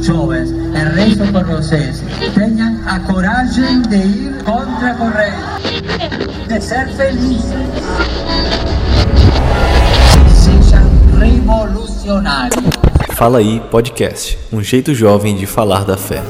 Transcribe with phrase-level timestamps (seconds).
[0.00, 0.50] Jovens,
[0.94, 2.02] rezo por vocês.
[2.34, 5.82] Tenham a coragem de ir contra a corrente,
[6.48, 7.44] de ser felizes.
[10.34, 12.64] Sejam revolucionários.
[13.10, 16.22] Fala aí podcast, um jeito jovem de falar da fé.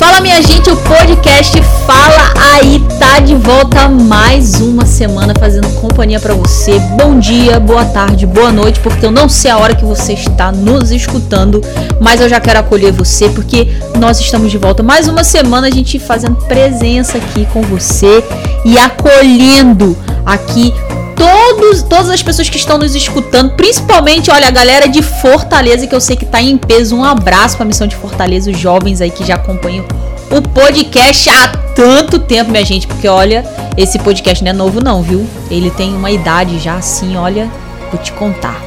[0.00, 6.18] Fala minha gente, o podcast Fala Aí tá de volta mais uma semana fazendo companhia
[6.18, 6.78] para você.
[6.96, 10.50] Bom dia, boa tarde, boa noite, porque eu não sei a hora que você está
[10.50, 11.60] nos escutando,
[12.00, 15.70] mas eu já quero acolher você porque nós estamos de volta mais uma semana a
[15.70, 18.24] gente fazendo presença aqui com você
[18.64, 20.72] e acolhendo aqui
[21.20, 25.94] todos, todas as pessoas que estão nos escutando, principalmente, olha, a galera de Fortaleza, que
[25.94, 26.96] eu sei que tá em peso.
[26.96, 29.84] Um abraço pra missão de Fortaleza, os jovens aí que já acompanham
[30.30, 33.44] o podcast há tanto tempo, minha gente, porque olha,
[33.76, 35.28] esse podcast não é novo não, viu?
[35.50, 37.50] Ele tem uma idade já assim, olha,
[37.92, 38.58] vou te contar.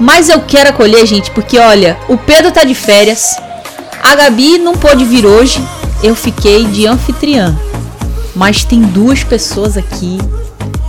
[0.00, 3.36] Mas eu quero acolher, gente, porque olha, o Pedro tá de férias,
[4.02, 5.62] a Gabi não pôde vir hoje,
[6.02, 7.56] eu fiquei de anfitriã.
[8.34, 10.18] Mas tem duas pessoas aqui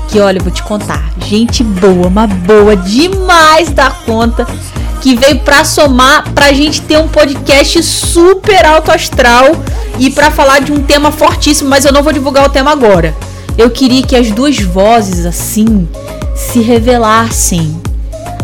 [0.07, 4.47] que olha, eu vou te contar, gente boa, uma boa demais da conta,
[5.01, 9.51] que veio pra somar pra gente ter um podcast super alto astral
[9.99, 13.15] e pra falar de um tema fortíssimo, mas eu não vou divulgar o tema agora.
[13.57, 15.87] Eu queria que as duas vozes assim
[16.35, 17.75] se revelassem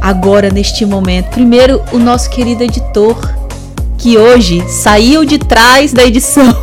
[0.02, 1.30] agora neste momento.
[1.30, 3.16] Primeiro, o nosso querido editor,
[3.98, 6.56] que hoje saiu de trás da edição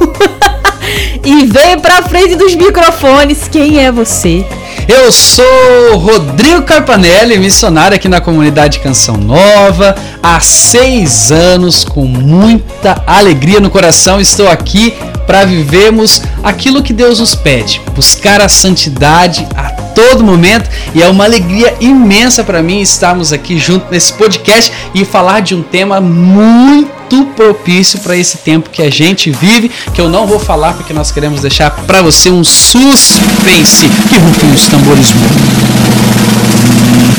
[1.25, 3.49] e veio pra frente dos microfones.
[3.49, 4.45] Quem é você?
[4.93, 9.95] Eu sou Rodrigo Carpanelli, missionário aqui na comunidade Canção Nova.
[10.21, 14.93] Há seis anos, com muita alegria no coração, estou aqui
[15.29, 20.69] para vivermos aquilo que Deus nos pede, buscar a santidade a todo momento.
[20.93, 25.55] E é uma alegria imensa para mim estarmos aqui junto nesse podcast e falar de
[25.55, 30.39] um tema muito propício para esse tempo que a gente vive, que eu não vou
[30.39, 33.89] falar porque nós queremos deixar para você um suspense.
[34.09, 35.07] Que rufem os tambores.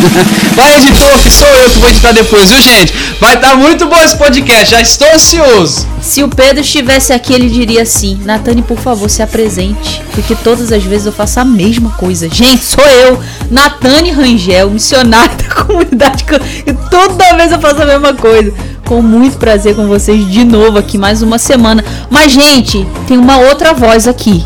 [0.56, 2.94] Vai, editor, que sou eu que vou editar depois, viu, gente?
[3.20, 5.88] Vai tá muito bom esse podcast, já estou ansioso.
[6.02, 10.72] Se o Pedro estivesse aqui, ele diria assim: Natane, por favor, se apresente, porque todas
[10.72, 12.28] as vezes eu faço a mesma coisa.
[12.30, 16.26] Gente, sou eu, Natane Rangel, missionária da comunidade,
[16.66, 18.52] e toda vez eu faço a mesma coisa.
[18.91, 21.81] Com muito prazer com vocês de novo aqui, mais uma semana.
[22.09, 24.46] Mas, gente, tem uma outra voz aqui.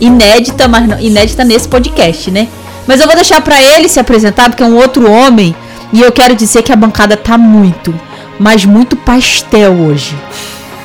[0.00, 2.46] Inédita, mas não, inédita nesse podcast, né?
[2.86, 5.56] Mas eu vou deixar para ele se apresentar, porque é um outro homem.
[5.92, 7.92] E eu quero dizer que a bancada tá muito,
[8.38, 10.16] mas muito pastel hoje.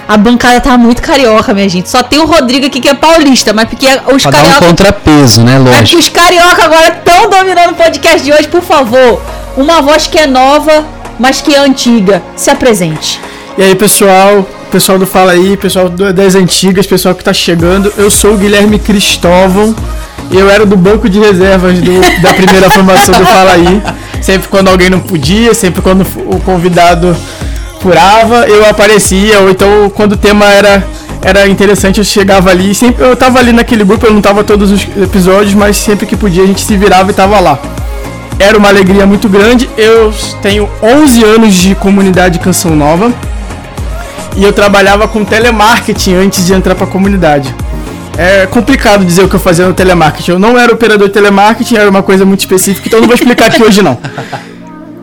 [0.08, 1.92] A bancada tá muito carioca, minha gente.
[1.92, 4.60] Só tem o Rodrigo aqui que é paulista, mas porque os pra carioca.
[4.60, 5.78] Dar um contrapeso, né, lógico.
[5.78, 9.22] Mas que os carioca agora estão dominando o podcast de hoje, por favor.
[9.56, 10.84] Uma voz que é nova,
[11.20, 12.22] mas que é antiga.
[12.36, 13.20] Se apresente.
[13.58, 14.48] E aí, pessoal?
[14.72, 17.94] Pessoal do Fala aí, pessoal das antigas, pessoal que tá chegando.
[17.96, 19.76] Eu sou o Guilherme Cristóvão.
[20.32, 23.84] Eu era do banco de reservas do, da primeira formação do Fala Aí.
[24.22, 27.16] Sempre quando alguém não podia, sempre quando o convidado
[27.80, 29.42] furava, eu aparecia.
[29.42, 30.84] Ou então quando o tema era,
[31.22, 32.74] era interessante, eu chegava ali.
[32.74, 36.16] Sempre eu tava ali naquele grupo, eu não tava todos os episódios, mas sempre que
[36.16, 37.60] podia a gente se virava e tava lá.
[38.40, 39.70] Era uma alegria muito grande.
[39.78, 43.14] Eu tenho 11 anos de comunidade Canção Nova.
[44.36, 47.54] E eu trabalhava com telemarketing antes de entrar para a comunidade
[48.18, 50.32] é complicado dizer o que eu fazia no telemarketing.
[50.32, 53.16] Eu não era operador de telemarketing, era uma coisa muito específica, então eu não vou
[53.16, 53.98] explicar aqui hoje não.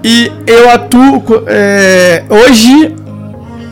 [0.03, 1.23] E eu atuo.
[1.47, 2.95] É, hoje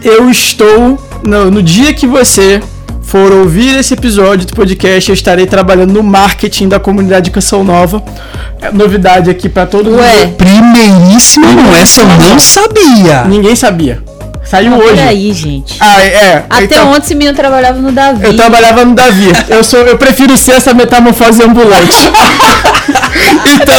[0.03, 0.99] eu estou.
[1.25, 2.61] No, no dia que você
[3.09, 8.03] for ouvir esse episódio do podcast, eu estarei trabalhando no marketing da comunidade Canção Nova.
[8.61, 10.01] É novidade aqui para todo mundo.
[10.01, 11.47] Ué, primeiríssimo,
[11.81, 13.25] essa eu não sabia.
[13.25, 14.03] Ninguém sabia.
[14.45, 15.01] Saiu ah, hoje.
[15.01, 15.77] aí, gente.
[15.81, 16.45] Ah, é.
[16.51, 18.27] Até então, ontem esse menino trabalhava no Davi.
[18.27, 19.31] Eu trabalhava no Davi.
[19.49, 21.97] Eu, sou, eu prefiro ser essa metamorfose ambulante.
[23.55, 23.75] então.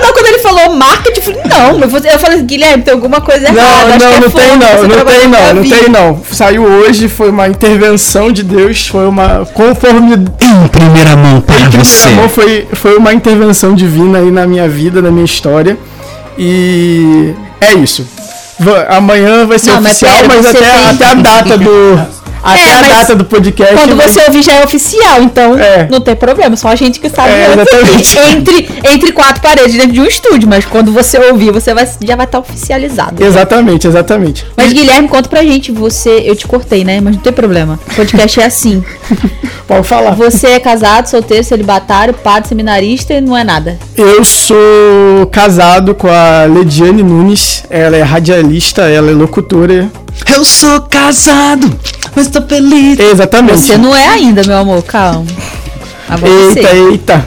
[0.00, 1.80] Não, quando ele falou marketing, eu falei, não.
[1.80, 3.98] Eu falei, Guilherme, tem alguma coisa errada.
[3.98, 4.82] Não, não, é não tem não.
[4.82, 6.22] Não tem não, não tem não.
[6.30, 10.14] Saiu hoje, foi uma intervenção de Deus, foi uma conforme.
[10.14, 12.10] Em primeira mão, para em primeira você.
[12.10, 15.78] mão foi, foi uma intervenção divina aí na minha vida, na minha história.
[16.38, 18.06] E é isso
[18.88, 20.90] amanhã vai ser não, oficial, mas, mas até, tem...
[20.90, 23.74] até a data do Até É, a mas data do podcast.
[23.74, 25.86] Quando vai- você ouvir já é oficial, então É.
[25.90, 29.92] não tem problema, só a gente que sabe É, antes entre, entre quatro paredes dentro
[29.92, 33.22] de um estúdio, mas quando você ouvir, você vai, já vai estar oficializado.
[33.22, 34.44] Exatamente, exatamente.
[34.56, 36.22] Mas Guilherme, conta pra gente, você.
[36.24, 37.00] Eu te cortei, né?
[37.00, 37.78] Mas não tem problema.
[37.90, 38.82] O podcast é assim.
[39.66, 40.10] Pode falar.
[40.12, 43.78] Você é casado, solteiro, celibatário, padre, seminarista e não é nada.
[43.96, 44.56] Eu sou
[45.30, 47.64] casado com a Lediane Nunes.
[47.70, 49.90] Ela é radialista, ela é locutora.
[50.34, 51.70] Eu sou casado,
[52.14, 52.98] mas tô feliz.
[52.98, 53.60] Exatamente.
[53.60, 55.26] Você não é ainda, meu amor, calma.
[56.08, 56.90] Agora Eita, você.
[56.90, 57.26] eita.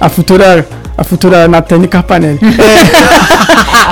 [0.00, 0.66] A futura.
[0.98, 2.38] A futura Natane Carpanelli.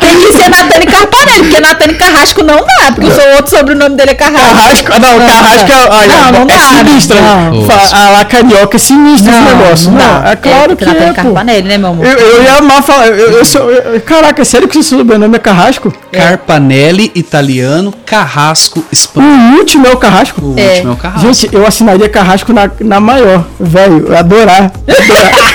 [0.00, 3.94] Tem que ser Natane Carpanelli, porque Natane Carrasco não dá, porque o seu outro sobrenome
[3.96, 4.54] dele é Carrasco.
[4.56, 4.92] Carrasco.
[4.92, 5.88] ah, Não, Carrasco é.
[5.90, 6.58] ai, Não, não é dá.
[6.60, 7.16] sinistra.
[7.20, 7.64] Não.
[7.66, 9.90] Fa- A lá carioca é sinistra esse negócio.
[9.90, 11.12] Não, é claro que Natane é.
[11.12, 12.06] Carpanelli, né, meu amor?
[12.06, 13.06] Eu, eu ia amar falar.
[13.08, 15.92] Eu, eu sou, eu- caraca, é sério que seu sobrenome é Carrasco?
[16.10, 19.58] Carpanelli, italiano, Carrasco, O espanhol.
[19.58, 20.40] último é o Carrasco?
[20.40, 20.68] O É.
[20.70, 21.32] último é o Carrasco.
[21.34, 24.06] Gente, eu assinaria Carrasco na, na maior, velho.
[24.06, 24.72] Eu ia adorar.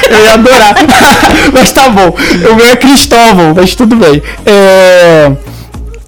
[0.09, 0.75] Eu ia adorar.
[1.53, 2.15] mas tá bom.
[2.51, 4.21] O meu é Cristóvão, mas tudo bem.
[4.45, 5.31] É,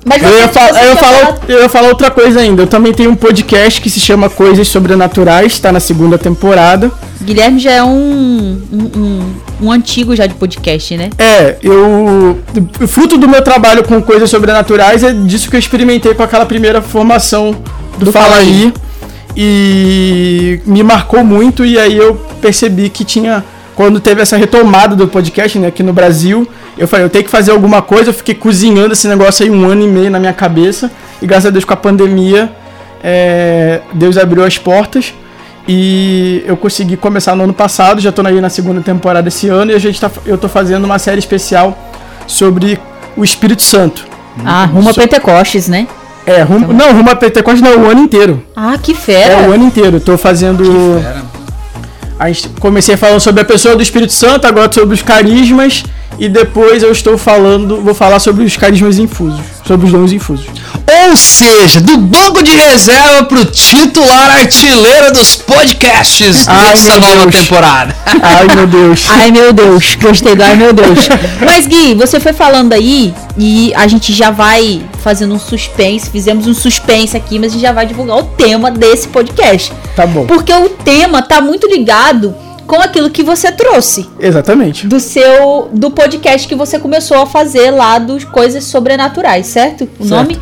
[0.06, 2.64] Mas eu, ia você- fa- você eu, falar, falar- eu ia falar outra coisa ainda.
[2.64, 6.92] Eu também tenho um podcast que se chama Coisas Sobrenaturais, tá na segunda temporada.
[7.22, 9.34] Guilherme já é um, um, um,
[9.68, 11.10] um antigo já de podcast, né?
[11.20, 12.40] É, eu.
[12.82, 16.48] o Fruto do meu trabalho com coisas sobrenaturais é disso que eu experimentei com aquela
[16.48, 17.56] primeira formação
[18.00, 18.74] do, Do Fala aí.
[19.38, 23.44] E me marcou muito, e aí eu percebi que tinha.
[23.82, 26.48] Quando teve essa retomada do podcast, né, aqui no Brasil,
[26.78, 29.66] eu falei, eu tenho que fazer alguma coisa, eu fiquei cozinhando esse negócio aí um
[29.68, 32.52] ano e meio na minha cabeça, e graças a Deus com a pandemia,
[33.04, 35.16] é, Deus abriu as portas.
[35.68, 39.72] E eu consegui começar no ano passado, já tô aí na segunda temporada esse ano
[39.72, 41.76] e a gente tá, eu tô fazendo uma série especial
[42.28, 42.80] sobre
[43.18, 44.06] o Espírito Santo.
[44.46, 45.88] Ah, rumo a So- Pentecostes, né?
[46.28, 48.44] É, rumo, não, rumo a Pentecoste não, o ano inteiro.
[48.56, 49.50] Ah, que É, fera.
[49.50, 49.98] o ano inteiro.
[49.98, 50.62] Eu tô fazendo.
[50.64, 51.41] A gente,
[52.60, 55.84] comecei falando sobre a pessoa do Espírito Santo, agora sobre os carismas
[56.20, 59.42] e depois eu estou falando, vou falar sobre os carismas infusos,
[59.72, 60.48] sobre os dons infusos.
[61.08, 67.36] Ou seja, do banco de reserva pro titular artilheiro dos podcasts Ai, dessa nova Deus.
[67.36, 67.96] temporada.
[68.22, 69.06] Ai, meu Deus.
[69.10, 71.08] Ai meu Deus, gostei do ai meu Deus.
[71.46, 76.48] Mas Gui, você foi falando aí e a gente já vai fazendo um suspense, fizemos
[76.48, 79.72] um suspense aqui, mas a gente já vai divulgar o tema desse podcast.
[79.96, 80.26] Tá bom.
[80.26, 82.36] Porque o tema tá muito ligado
[82.72, 84.88] com aquilo que você trouxe Exatamente.
[84.88, 89.90] do seu do podcast que você começou a fazer lá dos coisas sobrenaturais, certo?
[90.00, 90.10] O Certo.
[90.10, 90.40] nome?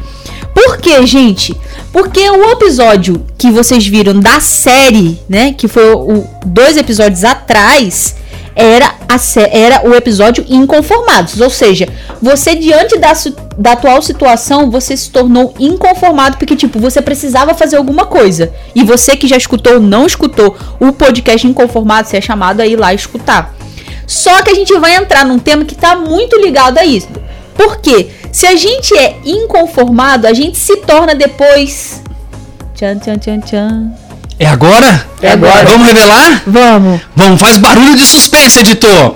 [0.54, 1.60] Por quê, gente?
[1.92, 8.16] Porque o episódio que vocês viram da série, né, que foi o dois episódios atrás,
[8.56, 9.18] era a
[9.52, 11.88] era o episódio Inconformados, ou seja,
[12.22, 13.12] você diante da,
[13.60, 18.54] da atual situação, você se tornou inconformado porque tipo, você precisava fazer alguma coisa.
[18.74, 22.66] E você que já escutou ou não escutou o podcast Inconformados, você é chamado a
[22.66, 23.54] ir lá escutar.
[24.08, 27.10] Só que a gente vai entrar num tema que tá muito ligado a isso.
[27.54, 28.10] Por quê?
[28.32, 32.02] Se a gente é inconformado, a gente se torna depois.
[32.74, 33.92] Tchan, tchan, tchan, tchan.
[34.40, 35.06] É agora?
[35.22, 35.66] É agora.
[35.66, 36.44] Vamos revelar?
[36.48, 37.02] Vamos.
[37.14, 39.16] Vamos, faz barulho de suspense, editor.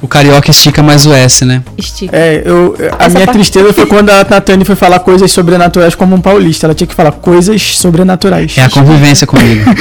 [0.00, 1.60] O carioca estica mais o S, né?
[1.76, 2.16] Estica.
[2.16, 5.96] É, eu, a Essa minha parte- tristeza foi quando a Natane foi falar coisas sobrenaturais
[5.96, 6.66] como um paulista.
[6.68, 8.56] Ela tinha que falar coisas sobrenaturais.
[8.56, 9.64] É a convivência comigo.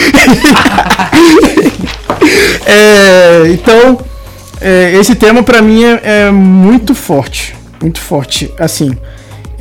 [2.69, 3.98] É, então,
[4.59, 7.56] é, esse tema pra mim é, é muito forte.
[7.81, 8.51] Muito forte.
[8.59, 8.92] Assim,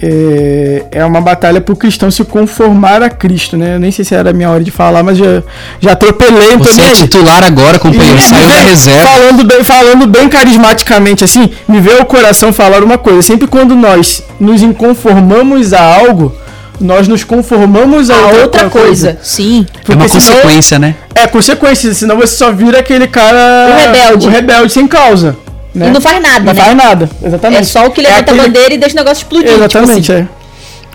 [0.03, 3.77] é, é uma batalha pro cristão se conformar a Cristo, né?
[3.77, 5.43] Eu nem sei se era a minha hora de falar, mas já,
[5.81, 8.19] já atropelei, tô Você é titular agora, companheiro.
[8.19, 9.09] E Saiu da reserva.
[9.09, 13.23] Falando bem, falando bem carismaticamente, assim, me veio ao coração falar uma coisa.
[13.23, 16.35] Sempre quando nós nos inconformamos a algo,
[16.79, 19.19] nós nos conformamos a, A outra, outra coisa.
[19.23, 19.67] Sim.
[19.89, 20.95] É uma Porque senão- consequência, né?
[21.15, 23.39] É consequência, senão você só vira aquele cara.
[23.71, 24.27] O rebelde.
[24.27, 25.37] O rebelde sem causa.
[25.77, 25.89] Né?
[25.89, 26.61] E não faz nada, Não né?
[26.63, 27.61] faz nada, exatamente.
[27.61, 29.51] É só o que É levanta aquele- a bandeira e deixa o negócio explodir.
[29.53, 30.23] Exatamente, tipo assim.
[30.23, 30.47] é.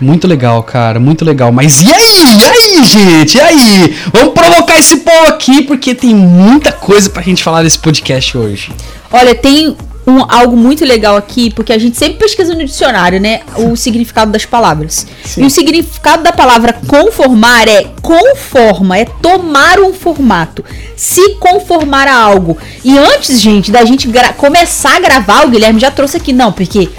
[0.03, 1.51] Muito legal, cara, muito legal.
[1.51, 2.39] Mas e aí?
[2.39, 3.38] E aí, gente?
[3.38, 3.95] E aí?
[4.11, 8.71] Vamos provocar esse povo aqui, porque tem muita coisa pra gente falar nesse podcast hoje.
[9.11, 13.41] Olha, tem um, algo muito legal aqui, porque a gente sempre pesquisa no dicionário, né?
[13.55, 15.05] O significado das palavras.
[15.24, 15.43] Sim.
[15.43, 20.63] E o significado da palavra conformar é conforma, é tomar um formato,
[20.96, 22.58] se conformar a algo.
[22.84, 26.89] E antes, gente, da gente começar a gravar, o Guilherme já trouxe aqui, não, porque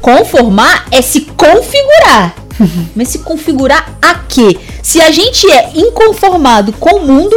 [0.00, 2.34] conformar é se configurar.
[2.94, 4.56] Mas se configurar a quê?
[4.82, 7.36] Se a gente é inconformado com o mundo,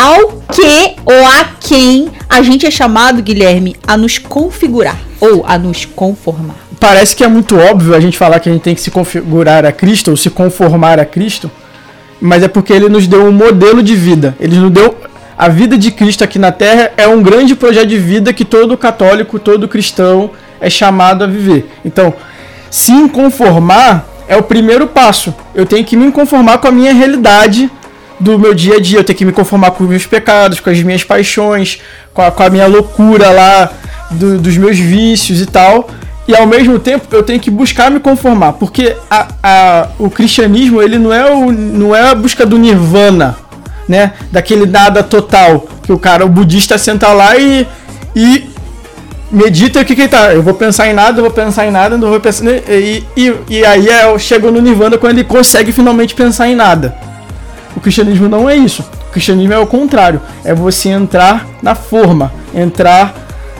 [0.00, 5.58] ao que ou a quem a gente é chamado, Guilherme, a nos configurar ou a
[5.58, 6.56] nos conformar.
[6.78, 9.66] Parece que é muito óbvio a gente falar que a gente tem que se configurar
[9.66, 11.50] a Cristo ou se conformar a Cristo,
[12.18, 14.34] mas é porque ele nos deu um modelo de vida.
[14.40, 14.96] Ele nos deu
[15.36, 18.76] a vida de Cristo aqui na Terra é um grande projeto de vida que todo
[18.78, 20.30] católico, todo cristão
[20.60, 21.70] é chamado a viver.
[21.84, 22.14] Então,
[22.70, 25.34] se conformar é o primeiro passo.
[25.54, 27.70] Eu tenho que me conformar com a minha realidade
[28.20, 28.98] do meu dia a dia.
[28.98, 31.80] Eu tenho que me conformar com os meus pecados, com as minhas paixões,
[32.12, 33.72] com a, com a minha loucura lá,
[34.10, 35.88] do, dos meus vícios e tal.
[36.28, 40.80] E ao mesmo tempo eu tenho que buscar me conformar, porque a, a, o cristianismo
[40.80, 43.36] ele não é, o, não é a busca do nirvana,
[43.88, 44.12] né?
[44.30, 47.66] Daquele nada total que o cara, o budista senta lá e,
[48.14, 48.48] e
[49.28, 50.32] medita o que que tá.
[50.32, 53.34] Eu vou pensar em nada, eu vou pensar em nada, não vou pensar e, e,
[53.48, 57.09] e aí é, chegou no nirvana quando ele consegue finalmente pensar em nada.
[57.80, 58.84] O cristianismo não é isso.
[59.08, 60.20] O cristianismo é o contrário.
[60.44, 63.14] É você entrar na forma, entrar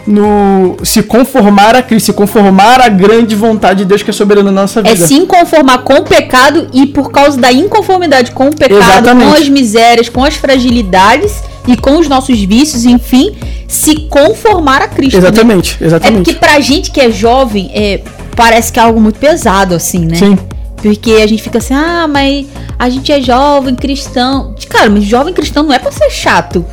[0.07, 4.51] no se conformar a Cristo, se conformar à grande vontade de Deus que é soberano
[4.53, 4.93] na nossa vida.
[5.05, 9.27] É se conformar com o pecado e por causa da inconformidade com o pecado, Exatamente.
[9.31, 13.35] com as misérias, com as fragilidades e com os nossos vícios, enfim,
[13.69, 15.19] se conformar a Cristo.
[15.19, 15.29] né?
[15.29, 16.25] Exatamente, É exatamente.
[16.25, 18.01] porque pra gente que é jovem, é,
[18.37, 20.17] parece que é algo muito pesado, assim, né?
[20.17, 20.39] Sim.
[20.83, 22.47] Porque a gente fica assim, ah, mas
[22.81, 24.55] a gente é jovem cristão.
[24.69, 26.65] Cara, mas jovem cristão não é pra ser chato.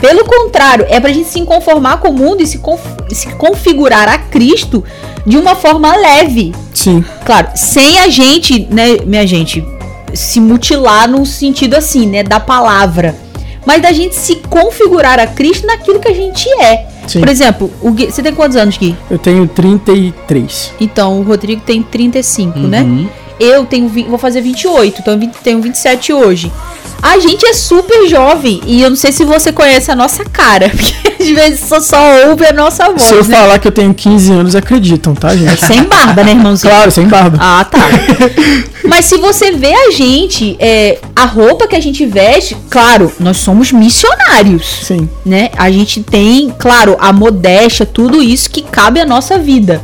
[0.00, 4.08] Pelo contrário, é pra gente se conformar com o mundo e se, conf- se configurar
[4.08, 4.84] a Cristo
[5.24, 6.52] de uma forma leve.
[6.74, 7.02] Sim.
[7.24, 9.64] Claro, sem a gente, né, minha gente,
[10.12, 13.14] se mutilar no sentido assim, né, da palavra.
[13.64, 16.86] Mas da gente se configurar a Cristo naquilo que a gente é.
[17.08, 17.20] Sim.
[17.20, 18.94] Por exemplo, o Gui, você tem quantos anos, Gui?
[19.10, 20.72] Eu tenho 33.
[20.80, 22.66] Então, o Rodrigo tem 35, Uhum.
[22.68, 23.08] né?
[23.38, 26.50] Eu tenho, vou fazer 28, então eu tenho 27 hoje.
[27.02, 30.70] A gente é super jovem e eu não sei se você conhece a nossa cara,
[30.74, 33.36] porque às vezes só, só ouve a nossa voz, Se eu né?
[33.36, 35.64] falar que eu tenho 15 anos, acreditam, tá, gente?
[35.64, 36.72] Sem barba, né, irmãozinho?
[36.72, 37.38] Claro, sem barba.
[37.40, 37.78] Ah, tá.
[38.84, 43.36] Mas se você vê a gente, é, a roupa que a gente veste, claro, nós
[43.36, 45.08] somos missionários, Sim.
[45.24, 45.50] né?
[45.56, 49.82] A gente tem, claro, a modéstia, tudo isso que cabe à nossa vida.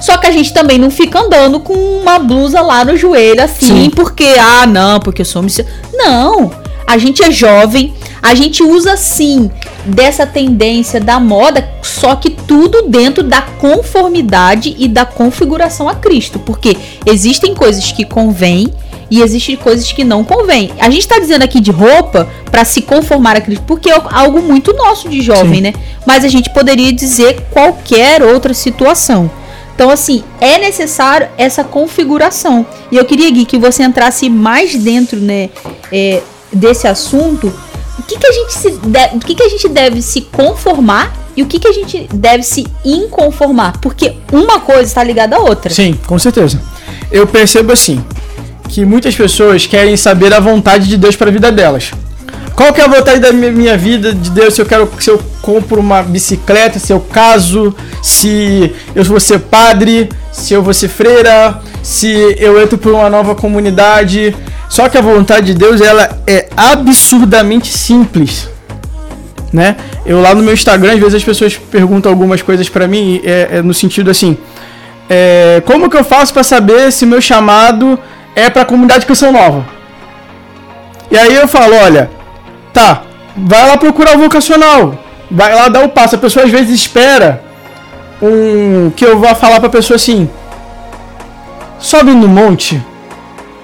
[0.00, 3.84] Só que a gente também não fica andando com uma blusa lá no joelho assim,
[3.84, 3.90] Sim.
[3.90, 5.78] porque, ah, não, porque eu sou missionário.
[5.92, 6.50] Não!
[6.86, 9.50] A gente é jovem, a gente usa sim
[9.84, 16.38] dessa tendência da moda, só que tudo dentro da conformidade e da configuração a Cristo,
[16.38, 18.72] porque existem coisas que convêm
[19.10, 20.70] e existem coisas que não convêm.
[20.78, 24.40] A gente tá dizendo aqui de roupa pra se conformar a Cristo, porque é algo
[24.40, 25.60] muito nosso de jovem, Sim.
[25.60, 25.74] né?
[26.06, 29.30] Mas a gente poderia dizer qualquer outra situação.
[29.78, 32.66] Então, assim, é necessário essa configuração.
[32.90, 35.50] E eu queria, Gui, que você entrasse mais dentro, né,
[35.92, 36.20] é,
[36.52, 37.46] desse assunto.
[37.96, 41.16] O que, que a gente se deve, o que, que a gente deve se conformar
[41.36, 43.78] e o que, que a gente deve se inconformar?
[43.80, 45.72] Porque uma coisa está ligada à outra.
[45.72, 46.60] Sim, com certeza.
[47.08, 48.04] Eu percebo assim
[48.68, 51.92] que muitas pessoas querem saber a vontade de Deus para a vida delas.
[52.54, 54.54] Qual que é a vontade da mi- minha vida de Deus?
[54.54, 59.38] Se eu quero, se eu compro uma bicicleta, se eu caso, se eu vou ser
[59.40, 64.34] padre, se eu vou ser freira, se eu entro por uma nova comunidade.
[64.68, 68.48] Só que a vontade de Deus ela é absurdamente simples
[69.50, 69.76] né?
[70.04, 73.48] Eu lá no meu Instagram, às vezes as pessoas perguntam algumas coisas pra mim, é,
[73.52, 74.36] é no sentido assim,
[75.08, 77.98] é, como que eu faço pra saber se meu chamado
[78.36, 79.64] é pra comunidade Canção Nova?
[81.10, 82.10] E aí eu falo, olha,
[82.78, 83.02] tá,
[83.36, 84.94] vai lá procurar o vocacional,
[85.30, 86.14] vai lá dar o passo.
[86.14, 87.42] A pessoa às vezes espera
[88.22, 90.28] um que eu vá falar pra pessoa assim,
[91.78, 92.80] sobe no monte,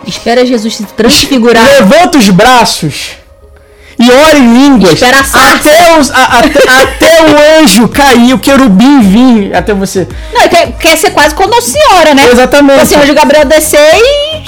[0.06, 1.64] Espera Jesus se transfigurar.
[1.64, 3.12] levanta os braços
[3.98, 5.08] e ora em línguas a
[5.54, 10.06] até, os, a- até, até o anjo cair, o querubim vir até você.
[10.34, 12.28] Não, quer, quer ser quase como Nossa Senhora, né?
[12.30, 12.80] Exatamente.
[12.82, 14.42] Assim, o Gabriel descer e.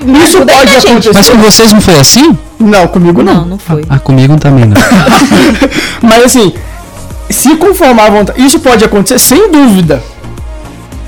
[0.00, 0.88] Isso pode né, gente?
[0.88, 1.12] acontecer.
[1.14, 2.38] Mas com vocês não foi assim?
[2.58, 3.34] Não, comigo não.
[3.34, 3.84] Não, não foi.
[3.88, 4.76] Ah, comigo também não.
[6.02, 6.52] Mas assim,
[7.30, 10.02] se conformar à vontade, isso pode acontecer sem dúvida.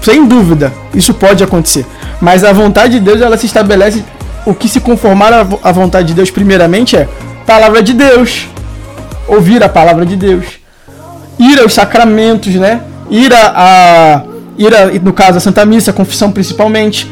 [0.02, 1.84] Sem dúvida, isso pode acontecer.
[2.20, 4.04] Mas a vontade de Deus, ela se estabelece.
[4.44, 7.08] O que se conformar à vontade de Deus, primeiramente, é
[7.44, 8.46] palavra de Deus.
[9.26, 10.44] Ouvir a palavra de Deus.
[11.38, 12.80] Ir aos sacramentos, né?
[13.10, 13.52] Ir a.
[13.56, 14.22] a
[14.56, 17.10] ir a, no caso, a Santa Missa, a confissão principalmente.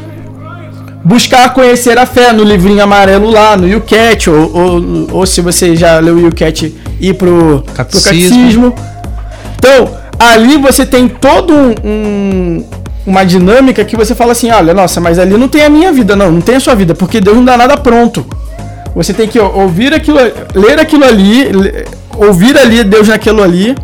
[1.05, 5.75] Buscar conhecer a fé no livrinho amarelo lá, no YouCat, ou, ou, ou se você
[5.75, 8.71] já leu o YouCat, ir pro pro Catecismo.
[8.71, 8.75] catecismo.
[9.55, 12.65] Então, ali você tem todo um, um-
[13.05, 16.15] uma dinâmica que você fala assim, olha, nossa, mas ali não tem a minha vida,
[16.15, 18.25] não, não tem a sua vida, porque Deus não dá nada pronto.
[18.95, 20.17] Você tem que ouvir aquilo,
[20.55, 21.51] ler aquilo ali,
[22.17, 23.75] ouvir ali Deus naquilo ali,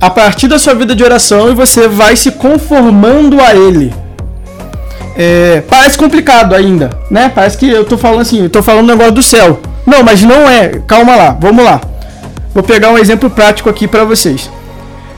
[0.00, 3.92] a partir da sua vida de oração, e você vai se conformando a Ele.
[5.16, 7.30] É, parece complicado ainda, né?
[7.34, 9.60] Parece que eu tô falando assim, eu tô falando um negócio do céu.
[9.86, 10.80] Não, mas não é.
[10.86, 11.80] Calma lá, vamos lá.
[12.52, 14.50] Vou pegar um exemplo prático aqui para vocês.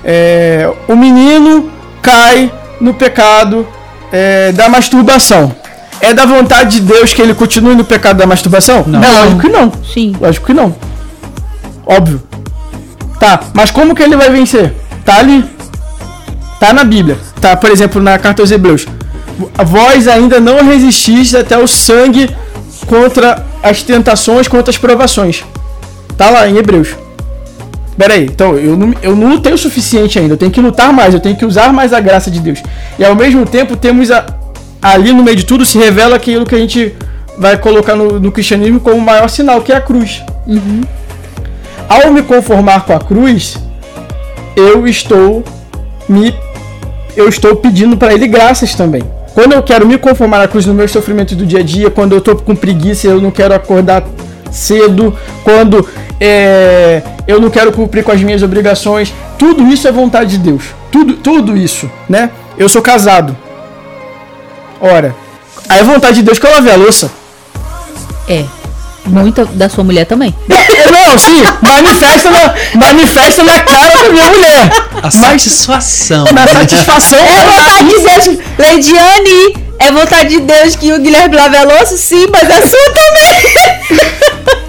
[0.04, 2.50] É, o menino cai
[2.80, 3.66] no pecado
[4.12, 5.54] é, da masturbação.
[6.00, 8.84] É da vontade de Deus que ele continue no pecado da masturbação?
[8.86, 9.02] Não.
[9.02, 9.72] É, lógico que não.
[9.92, 10.16] Sim.
[10.20, 10.74] Lógico que não.
[11.84, 12.22] Óbvio.
[13.18, 14.72] Tá, mas como que ele vai vencer?
[15.04, 15.44] Tá ali.
[16.60, 17.18] Tá na Bíblia.
[17.40, 18.86] Tá, por exemplo, na carta aos Hebreus.
[19.64, 22.28] Vós ainda não resistis até o sangue
[22.86, 25.44] contra as tentações, contra as provações.
[26.16, 26.96] Tá lá em Hebreus.
[27.96, 30.92] Pera aí, então eu não, eu não lutei o suficiente ainda, eu tenho que lutar
[30.92, 32.62] mais, eu tenho que usar mais a graça de Deus.
[32.96, 34.24] E ao mesmo tempo temos a,
[34.80, 36.94] ali no meio de tudo se revela aquilo que a gente
[37.36, 40.22] vai colocar no, no cristianismo como o maior sinal, que é a cruz.
[41.88, 43.56] Ao me conformar com a cruz,
[44.54, 45.42] eu estou
[46.08, 46.32] me
[47.16, 49.02] eu estou pedindo para ele graças também.
[49.38, 52.12] Quando eu quero me conformar à cruz no meu sofrimento do dia a dia, quando
[52.12, 54.02] eu tô com preguiça, eu não quero acordar
[54.50, 55.88] cedo, quando
[56.20, 60.64] é, eu não quero cumprir com as minhas obrigações, tudo isso é vontade de Deus.
[60.90, 62.32] Tudo, tudo isso, né?
[62.58, 63.36] Eu sou casado.
[64.80, 65.14] Ora,
[65.68, 67.08] aí é vontade de Deus que eu lave a louça.
[68.28, 68.44] É.
[69.06, 70.34] Muita da sua mulher também.
[70.48, 74.70] Não, sim, manifesta na, manifesta na cara da minha mulher.
[75.02, 76.24] A satisfação.
[76.32, 77.18] Na satisfação.
[77.18, 78.38] É vontade de Deus.
[78.58, 81.96] Leidiane, é vontade de Deus que o Guilherme lave a louça?
[81.96, 84.08] Sim, mas é sua também.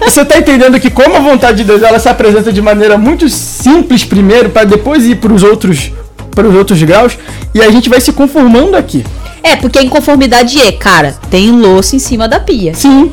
[0.04, 3.28] Você tá entendendo que como a vontade de Deus ela se apresenta de maneira muito
[3.28, 5.92] simples primeiro para depois ir para os outros
[6.34, 7.18] para os outros graus
[7.54, 9.04] e a gente vai se conformando aqui.
[9.42, 12.74] É, porque a inconformidade é, cara, tem louça em cima da pia.
[12.74, 13.10] Sim,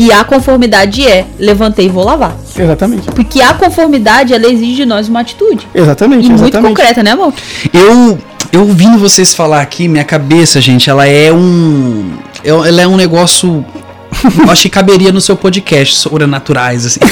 [0.00, 2.36] E a conformidade é, levantei e vou lavar.
[2.56, 3.10] exatamente.
[3.10, 5.66] Porque a conformidade, ela exige de nós uma atitude.
[5.74, 6.68] Exatamente, E muito exatamente.
[6.76, 7.32] concreta, né, amor?
[7.74, 8.16] Eu,
[8.52, 12.12] eu ouvindo vocês falar aqui, minha cabeça, gente, ela é um.
[12.44, 13.64] eu- Ela é um negócio.
[14.44, 17.00] Eu acho que caberia no seu podcast sobrenaturais, assim.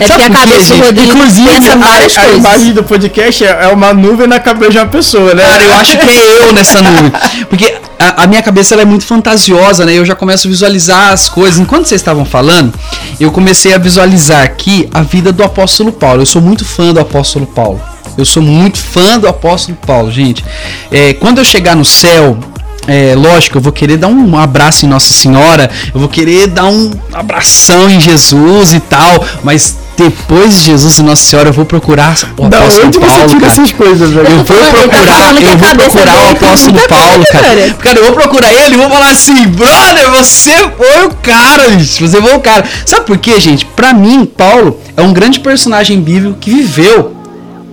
[0.00, 2.40] É porque a cabeça do Rodrigo Inclusive, pensa várias a, a coisas.
[2.40, 5.42] imagem do podcast é é uma nuvem na cabeça de uma pessoa, né?
[5.44, 7.12] Cara, eu acho que é eu nessa nuvem.
[7.48, 9.94] Porque a, a minha cabeça é muito fantasiosa, né?
[9.94, 11.58] Eu já começo a visualizar as coisas.
[11.58, 12.74] Enquanto vocês estavam falando,
[13.18, 16.20] eu comecei a visualizar aqui a vida do apóstolo Paulo.
[16.20, 17.80] Eu sou muito fã do apóstolo Paulo.
[18.16, 20.44] Eu sou muito fã do apóstolo Paulo, gente.
[20.90, 22.38] É, quando eu chegar no céu,
[22.86, 26.66] é, lógico, eu vou querer dar um abraço em Nossa Senhora, eu vou querer dar
[26.66, 31.64] um abração em Jesus e tal, mas depois de Jesus e Nossa Senhora, eu vou
[31.64, 33.28] procurar o Da apóstolo onde você Paulo.
[33.28, 33.52] tira cara.
[33.52, 34.28] essas coisas, velho?
[34.28, 37.74] Eu vou tá procurar, eu vou procurar o tem apóstolo Paulo, cara.
[37.78, 37.98] cara.
[37.98, 42.20] Eu vou procurar ele e vou falar assim, brother, você foi o cara, bicho, você
[42.20, 42.64] foi o cara.
[42.84, 43.64] Sabe por quê, gente?
[43.66, 47.14] Pra mim, Paulo é um grande personagem bíblico que viveu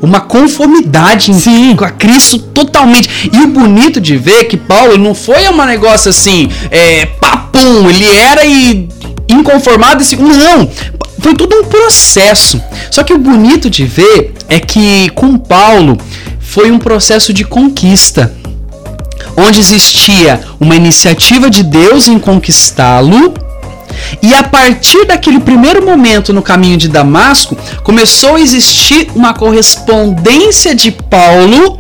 [0.01, 3.29] uma conformidade em, com a Cristo totalmente.
[3.31, 8.09] E o bonito de ver que Paulo não foi um negócio assim, é, papum, ele
[8.09, 8.89] era e
[9.29, 10.69] inconformado e se- não,
[11.19, 12.61] foi tudo um processo.
[12.89, 15.97] Só que o bonito de ver é que com Paulo
[16.39, 18.33] foi um processo de conquista
[19.37, 23.33] onde existia uma iniciativa de Deus em conquistá-lo.
[24.21, 30.75] E a partir daquele primeiro momento no caminho de Damasco, começou a existir uma correspondência
[30.75, 31.79] de Paulo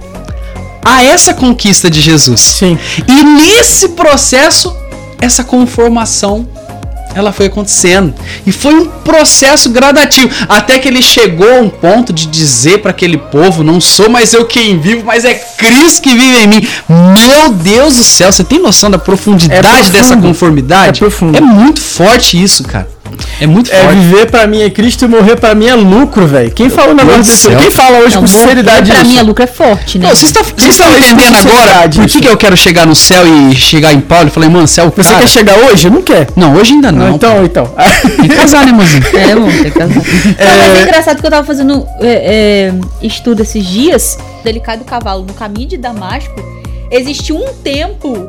[0.83, 2.41] a essa conquista de Jesus.
[2.41, 2.77] Sim.
[3.07, 4.75] E nesse processo,
[5.19, 6.47] essa conformação
[7.13, 8.13] ela foi acontecendo.
[8.45, 10.29] E foi um processo gradativo.
[10.47, 14.33] Até que ele chegou a um ponto de dizer para aquele povo: Não sou mais
[14.33, 16.67] eu quem vivo, mas é Cristo que vive em mim.
[16.89, 20.97] Meu Deus do céu, você tem noção da profundidade É dessa conformidade?
[20.97, 21.37] É profundo.
[21.37, 22.87] É muito forte isso, cara.
[23.39, 23.95] É muito É forte.
[23.99, 26.51] viver pra mim é Cristo e morrer pra mim é lucro, velho.
[26.51, 27.47] Quem fala um negócio desse?
[27.55, 29.11] Quem fala hoje Não, com sinceridade pra isso?
[29.11, 30.07] mim a lucro é forte, né?
[30.07, 33.55] Não, vocês estão com entendendo agora por que, que eu quero chegar no céu e
[33.55, 35.19] chegar em Paulo e falei, mano, céu, Você cara.
[35.21, 35.89] quer chegar hoje?
[35.89, 36.27] Não quer.
[36.35, 37.15] Não, hoje ainda não.
[37.15, 37.65] então, então.
[38.17, 39.01] Tem que casar, né, mozinho?
[39.13, 39.95] É, amor, tem que casar.
[39.95, 45.25] Não, mas é engraçado que eu tava fazendo é, é, estudo esses dias, delicado cavalo,
[45.25, 46.33] no caminho de Damasco,
[46.89, 48.25] existiu um tempo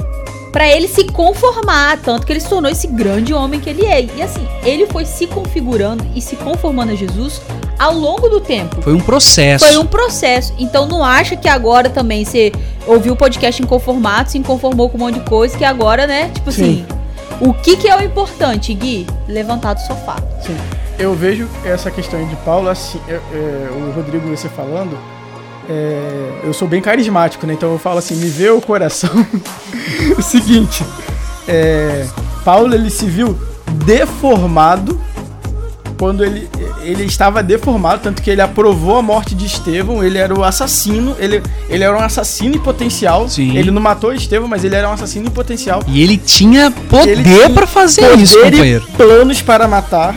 [0.52, 4.04] pra ele se conformar, tanto que ele se tornou esse grande homem que ele é.
[4.04, 7.40] E assim, ele foi se configurando e se conformando a Jesus
[7.78, 8.80] ao longo do tempo.
[8.82, 9.66] Foi um processo.
[9.66, 10.52] Foi um processo.
[10.58, 12.52] Então não acha que agora também você
[12.86, 16.30] ouviu o podcast inconformado, se inconformou com um monte de coisa, que agora, né?
[16.34, 16.62] Tipo Sim.
[16.62, 17.02] assim.
[17.40, 19.06] O que, que é o importante, Gui?
[19.26, 20.16] Levantar do sofá.
[20.40, 20.56] Sim.
[20.98, 24.96] Eu vejo essa questão aí de Paulo, assim, é, é, o Rodrigo você falando,
[25.68, 27.54] é, eu sou bem carismático, né?
[27.54, 29.10] Então eu falo assim, me vê o coração.
[30.16, 30.84] o seguinte,
[31.46, 32.06] é,
[32.44, 33.38] Paulo ele se viu
[33.84, 35.00] deformado
[36.02, 36.48] quando ele,
[36.80, 41.14] ele estava deformado, tanto que ele aprovou a morte de Estevão, ele era o assassino,
[41.16, 43.28] ele, ele era um assassino em potencial.
[43.28, 43.56] Sim.
[43.56, 45.80] Ele não matou Estevão, mas ele era um assassino em potencial.
[45.86, 48.84] E ele tinha poder pra fazer poder isso, companheiro.
[48.96, 50.16] planos para matar.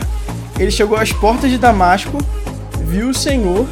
[0.58, 2.18] Ele chegou às portas de Damasco,
[2.84, 3.64] viu o Senhor,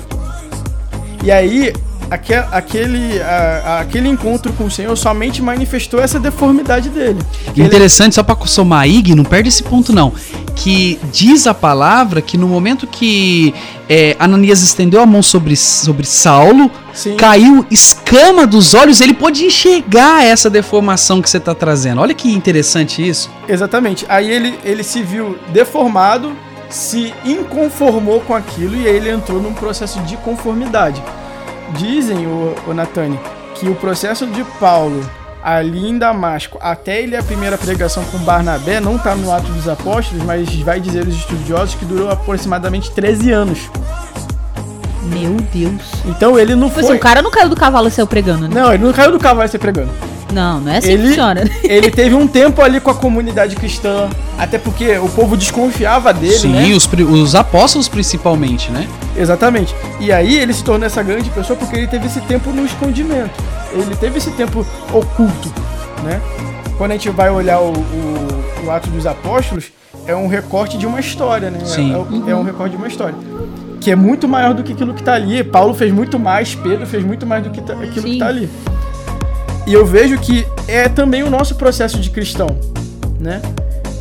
[1.24, 1.72] e aí
[2.10, 7.18] aque- aquele, a- aquele encontro com o Senhor somente manifestou essa deformidade dele.
[7.56, 10.12] Interessante, só pra somar aí, não perde esse ponto não.
[10.54, 13.52] Que diz a palavra que no momento que
[13.88, 17.16] é, Ananias estendeu a mão sobre, sobre Saulo, Sim.
[17.16, 22.00] caiu escama dos olhos, ele pôde enxergar essa deformação que você tá trazendo.
[22.00, 23.28] Olha que interessante isso.
[23.48, 24.04] Exatamente.
[24.08, 26.32] Aí ele, ele se viu deformado,
[26.68, 31.02] se inconformou com aquilo e aí ele entrou num processo de conformidade.
[31.76, 33.18] Dizem, o, o Natani,
[33.54, 35.04] que o processo de Paulo
[35.42, 39.68] ali em Damasco, até ele a primeira pregação com Barnabé, não está no Ato dos
[39.68, 43.70] Apóstolos, mas vai dizer os estudiosos que durou aproximadamente 13 anos.
[45.02, 45.82] Meu Deus.
[46.06, 46.88] Então ele não Tipo foi...
[46.88, 48.60] assim, o cara não caiu do cavalo e saiu pregando, né?
[48.60, 49.90] Não, ele não caiu do cavalo se pregando.
[50.34, 51.44] Não, não é assim que Ele- funciona.
[51.44, 51.50] né?
[51.64, 56.34] Ele teve um tempo ali com a comunidade cristã, até porque o povo desconfiava dele,
[56.38, 56.74] Sim, né?
[56.74, 58.88] os, os apóstolos principalmente, né?
[59.16, 59.74] Exatamente.
[60.00, 63.30] E aí ele se tornou essa grande pessoa porque ele teve esse tempo no escondimento.
[63.72, 65.52] Ele teve esse tempo oculto,
[66.02, 66.20] né?
[66.76, 69.66] Quando a gente vai olhar o, o, o Ato dos Apóstolos,
[70.06, 71.60] é um recorte de uma história, né?
[71.64, 71.92] Sim.
[71.94, 73.14] É, é- é um recorte de uma história.
[73.80, 75.44] Que é muito maior do que aquilo que tá ali.
[75.44, 78.12] Paulo fez muito mais, Pedro fez muito mais do que tá- aquilo Sim.
[78.14, 78.48] que tá ali.
[79.66, 82.48] E eu vejo que é também o nosso processo de cristão,
[83.18, 83.40] né?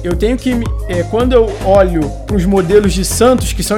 [0.04, 3.78] Eu tenho que, é, quando eu olho para os modelos de santos, que são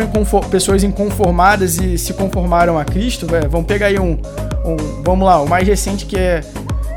[0.50, 3.42] pessoas inconformadas e se conformaram a Cristo, né?
[3.48, 4.18] vamos pegar aí um,
[4.66, 6.42] um- vamos lá, o mais recente que é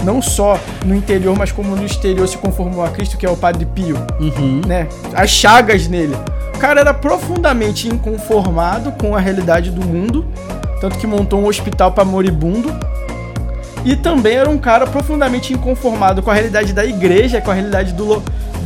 [0.02, 3.36] não só no interior, mas como no exterior se conformou a Cristo, que é o
[3.36, 4.62] Padre Pio, Uhum.
[4.66, 4.88] né?
[5.14, 6.16] As chagas nele.
[6.54, 10.24] O cara era profundamente inconformado com a realidade do mundo,
[10.80, 12.74] tanto que montou um hospital para moribundo.
[13.90, 17.92] E também era um cara profundamente inconformado com a realidade da igreja, com a realidade
[17.94, 18.16] do,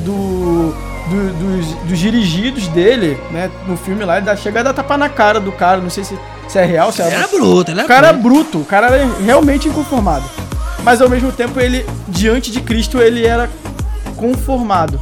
[0.05, 0.75] do,
[1.09, 3.49] do- dos, dos dirigidos dele, né?
[3.69, 6.03] No filme lá, ele dá- chega a dar tapa na cara do cara, não sei
[6.03, 9.69] se, se é real, se é bruto, ele o cara bruto, o cara era realmente
[9.69, 10.25] inconformado.
[10.83, 13.49] Mas ao mesmo tempo, ele, diante de Cristo, ele era
[14.17, 15.01] conformado.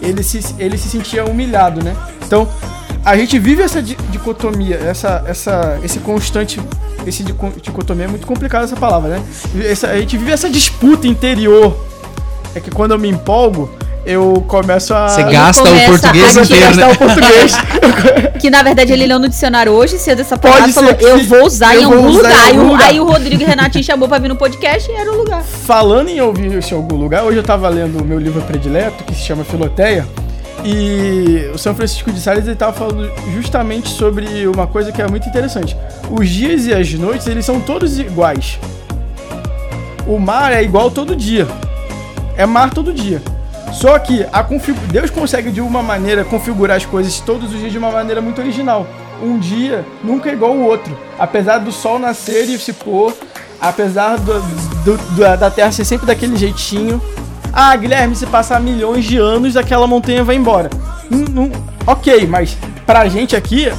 [0.00, 1.96] Ele se, ele se sentia humilhado, né?
[2.24, 2.48] Então,
[3.04, 6.60] a gente vive essa di- dicotomia, essa, essa, esse constante.
[7.06, 9.22] Esse dico- dicotomia é muito complicada essa palavra, né?
[9.64, 11.76] Essa- a gente vive essa disputa interior.
[12.54, 13.68] É que quando eu me empolgo,
[14.06, 15.08] eu começo a.
[15.08, 16.92] Você gasta o português inteiro, gastar né?
[16.92, 17.52] o português.
[18.42, 21.04] Que na verdade ele leu no dicionário hoje, cedo essa Pode palavra, ser falou, que
[21.04, 22.40] eu vou usar Eu em vou algum usar em lugar.
[22.42, 22.88] Aí algum o- lugar.
[22.88, 25.42] Aí o Rodrigo Renatinho chamou pra vir no podcast e era o lugar.
[25.42, 29.04] Falando em ouvir isso em algum lugar, hoje eu tava lendo o meu livro predileto,
[29.04, 30.06] que se chama Filoteia,
[30.64, 35.08] e o São Francisco de Sales ele tava falando justamente sobre uma coisa que é
[35.08, 35.76] muito interessante.
[36.10, 38.58] Os dias e as noites, eles são todos iguais.
[40.06, 41.46] O mar é igual todo dia.
[42.36, 43.22] É mar todo dia.
[43.72, 44.76] Só que a config...
[44.90, 48.40] Deus consegue de uma maneira configurar as coisas todos os dias de uma maneira muito
[48.40, 48.86] original.
[49.22, 50.96] Um dia nunca é igual ao outro.
[51.18, 53.14] Apesar do sol nascer e se pôr,
[53.60, 54.40] apesar do,
[54.84, 57.00] do- do- da Terra ser sempre daquele jeitinho.
[57.52, 60.70] Ah, Guilherme, se passar milhões de anos, aquela montanha vai embora.
[61.10, 61.50] Hum, hum,
[61.86, 63.70] ok, mas pra gente aqui,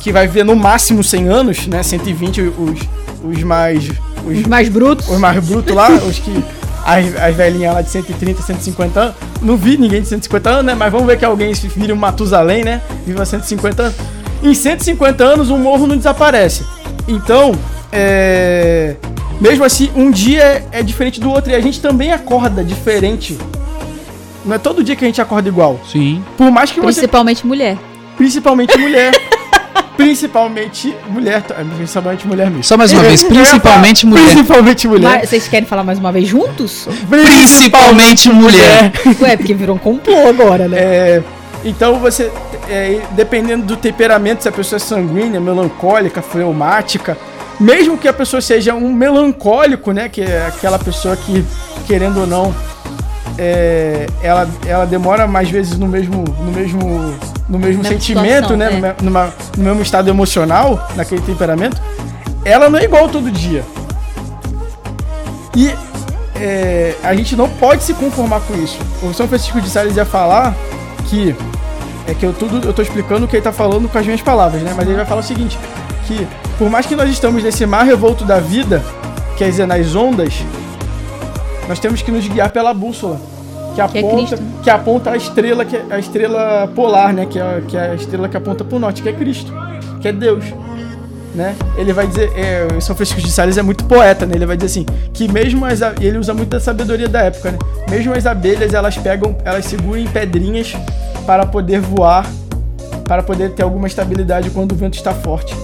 [0.00, 1.82] que vai viver no máximo 100 anos, né?
[1.82, 2.80] 120 os,
[3.24, 3.88] os mais.
[4.24, 5.08] Os, Os mais brutos.
[5.08, 6.44] os mais brutos lá, os que.
[6.84, 9.14] As, as velhinhas lá de 130, 150 anos.
[9.40, 10.74] Não vi ninguém de 150 anos, né?
[10.74, 12.82] Mas vamos ver que alguém se vire um Matusalém, né?
[13.06, 13.94] Viva 150 anos.
[14.42, 16.64] Em 150 anos, um morro não desaparece.
[17.06, 17.52] Então,
[17.92, 18.96] é.
[19.40, 23.36] Mesmo assim, um dia é, é diferente do outro e a gente também acorda diferente.
[24.44, 25.80] Não é todo dia que a gente acorda igual.
[25.90, 26.22] Sim.
[26.36, 27.00] Por mais que você.
[27.00, 27.78] Principalmente mulher.
[28.16, 29.12] Principalmente mulher.
[29.96, 31.42] principalmente mulher.
[31.42, 31.54] tá?
[31.76, 32.64] Principalmente mulher mesmo.
[32.64, 34.24] Só mais uma vez, principalmente mulher.
[34.24, 35.10] Principalmente mulher.
[35.10, 36.88] Mas vocês querem falar mais uma vez juntos?
[37.08, 38.92] Principalmente mulher.
[39.20, 40.78] Ué, porque virou um complô agora, né?
[40.78, 41.22] É,
[41.64, 42.30] então você,
[42.68, 47.16] é, dependendo do temperamento, se a pessoa é sanguínea, melancólica, fleumática,
[47.60, 51.44] mesmo que a pessoa seja um melancólico, né, que é aquela pessoa que,
[51.86, 52.54] querendo ou não,
[53.38, 57.14] é, ela, ela demora mais vezes no mesmo, no mesmo,
[57.48, 59.02] no mesmo sentimento, situação, né, é.
[59.02, 61.80] numa- no mesmo estado emocional, naquele temperamento,
[62.44, 63.62] ela não é igual todo dia.
[65.56, 65.70] E
[66.36, 68.78] é, a gente não pode se conformar com isso.
[69.02, 70.54] O São Francisco de Sales ia falar
[71.08, 71.34] que
[72.08, 74.20] é que eu tudo eu tô explicando o que ele tá falando com as minhas
[74.22, 74.72] palavras, né?
[74.76, 75.56] Mas ele vai falar o seguinte,
[76.06, 76.26] que
[76.62, 78.80] por mais que nós estamos nesse mar revolto da vida,
[79.36, 80.44] quer dizer, nas ondas,
[81.68, 83.20] nós temos que nos guiar pela bússola.
[83.74, 84.42] que aponta, Cristo.
[84.62, 87.26] que aponta a estrela, que é a estrela polar, né?
[87.26, 89.52] Que é, que é a estrela que aponta pro norte, que é Cristo,
[90.00, 90.44] que é Deus.
[91.34, 91.56] Né?
[91.76, 94.36] Ele vai dizer, é, o São Francisco de Sales é muito poeta, né?
[94.36, 97.58] Ele vai dizer assim, que mesmo as ele usa muito da sabedoria da época, né?
[97.90, 100.76] Mesmo as abelhas, elas pegam, elas seguram em pedrinhas
[101.26, 102.24] para poder voar,
[103.04, 105.56] para poder ter alguma estabilidade quando o vento está forte.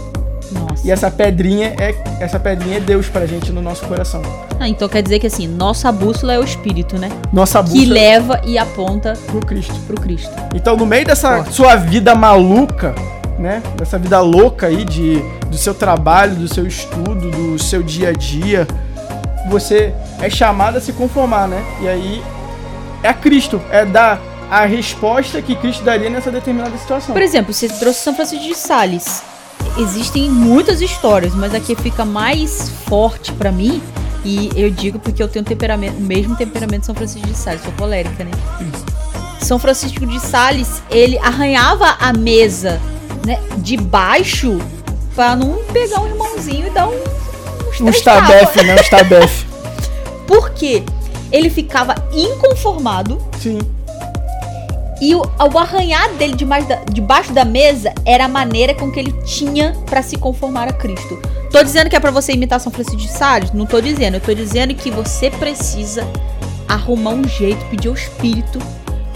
[0.52, 0.87] Nossa.
[0.87, 4.22] E essa pedrinha é essa pedrinha é Deus pra gente no nosso coração.
[4.58, 7.11] Ah, então quer dizer que assim, nossa bússola é o espírito, né?
[7.32, 9.74] Nossa Que bússola leva e aponta pro Cristo.
[9.87, 10.32] pro Cristo.
[10.54, 12.94] Então, no meio dessa sua vida maluca,
[13.38, 13.62] né?
[13.76, 18.12] Dessa vida louca aí de do seu trabalho, do seu estudo, do seu dia a
[18.12, 18.66] dia,
[19.48, 21.62] você é chamado a se conformar, né?
[21.80, 22.22] E aí
[23.02, 27.12] é a Cristo, é dar a resposta que Cristo daria nessa determinada situação.
[27.12, 29.22] Por exemplo, você trouxe São Francisco de Sales.
[29.76, 33.83] Existem muitas histórias, mas a que fica mais forte pra mim,
[34.24, 37.62] e eu digo porque eu tenho temperamento, o mesmo temperamento de São Francisco de Sales,
[37.62, 38.31] sou colérica, né?
[39.40, 42.81] São Francisco de Sales, ele arranhava a mesa,
[43.24, 44.59] né, de baixo
[45.14, 46.98] pra não pegar um irmãozinho e dar um
[47.81, 48.74] Um stabef, né?
[48.74, 49.46] Um stabef.
[50.26, 50.83] Por quê?
[51.31, 53.59] Ele ficava inconformado Sim.
[55.00, 58.98] E o, o arranhar dele debaixo da, debaixo da mesa era a maneira com que
[58.98, 61.20] ele tinha pra se conformar a Cristo.
[61.50, 63.52] Tô dizendo que é pra você imitar São Francisco de Sales?
[63.52, 64.14] Não tô dizendo.
[64.14, 66.06] Eu tô dizendo que você precisa
[66.68, 68.58] arrumar um jeito, pedir ao Espírito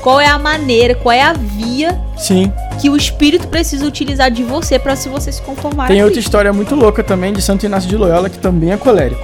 [0.02, 2.52] qual é a maneira, qual é a via Sim.
[2.80, 6.52] que o Espírito precisa utilizar de você pra se você se conformar Tem outra história
[6.52, 9.22] muito louca também de Santo Inácio de Loyola, que também é colérico.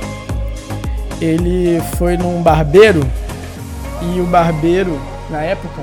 [1.20, 3.04] Ele foi num barbeiro
[4.14, 5.82] e o barbeiro, na época,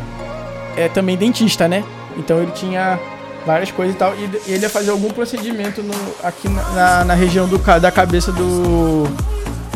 [0.78, 1.84] é também dentista, né?
[2.18, 3.00] Então ele tinha
[3.46, 4.14] várias coisas e tal.
[4.16, 8.32] E ele ia fazer algum procedimento no- aqui na, na- na região do, da cabeça
[8.32, 9.04] do,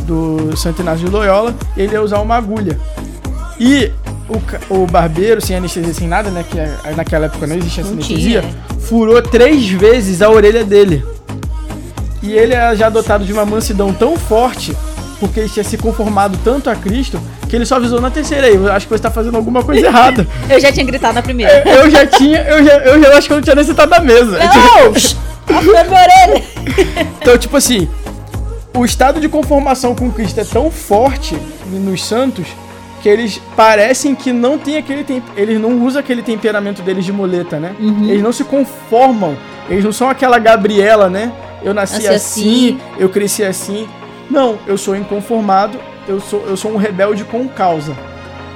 [0.04, 1.54] do Santo Inácio de Loyola.
[1.78, 2.80] Ele ia usar uma agulha.
[3.60, 3.92] E
[4.70, 6.44] o, o barbeiro, sem anestesia, sem nada, né?
[6.50, 10.64] Que é- naquela época não existia essa Não anestesia, tinha, furou três vezes a orelha
[10.64, 11.04] dele.
[12.22, 14.76] E ele era já dotado de uma mansidão tão forte,
[15.20, 18.56] porque ele tinha se conformado tanto a Cristo, que ele só avisou na terceira aí.
[18.56, 20.26] Eu acho que você tá fazendo alguma coisa errada.
[20.48, 21.64] Eu já tinha gritado na primeira.
[21.68, 24.00] Eu já tinha, eu já, eu já acho que eu não tinha nem sentado na
[24.00, 24.38] mesa.
[24.38, 24.94] Não!
[25.58, 26.44] Afundou minha orelha!
[27.22, 27.90] Então, tipo assim,
[28.76, 32.48] o estado de conformação com Cristo é tão forte nos santos
[33.02, 35.30] que eles parecem que não tem aquele tempo.
[35.36, 37.76] Eles não usam aquele temperamento deles de muleta, né?
[37.80, 39.38] Eles não se conformam.
[39.70, 41.32] Eles não são aquela Gabriela, né?
[41.62, 42.80] Eu nasci Nasci assim, assim.
[42.98, 43.88] eu cresci assim.
[44.30, 47.94] Não, eu sou inconformado, eu sou, eu sou um rebelde com causa,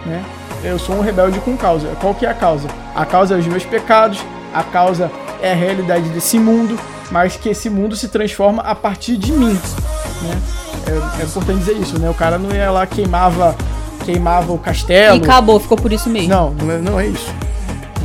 [0.06, 0.24] né?
[0.64, 1.88] Eu sou um rebelde com causa.
[2.00, 2.68] Qual que é a causa?
[2.96, 4.20] A causa é os meus pecados,
[4.54, 6.80] a causa é a realidade desse mundo,
[7.12, 9.60] mas que esse mundo se transforma a partir de mim,
[10.22, 10.42] né?
[10.86, 12.10] É, é importante dizer isso, né?
[12.10, 13.56] O cara não ia lá queimava
[14.04, 15.18] queimava o castelo.
[15.18, 16.30] E acabou, ficou por isso mesmo.
[16.30, 17.34] Não, não é, não é isso.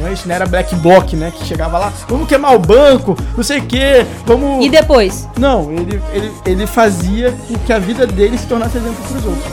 [0.00, 1.32] Não é isso, não era Black Bloc, né?
[1.36, 4.64] Que chegava lá, vamos queimar o banco, não sei o quê, vamos.
[4.64, 5.28] E depois?
[5.38, 9.52] Não, ele, ele, ele fazia com que a vida dele se tornasse exemplo pros outros.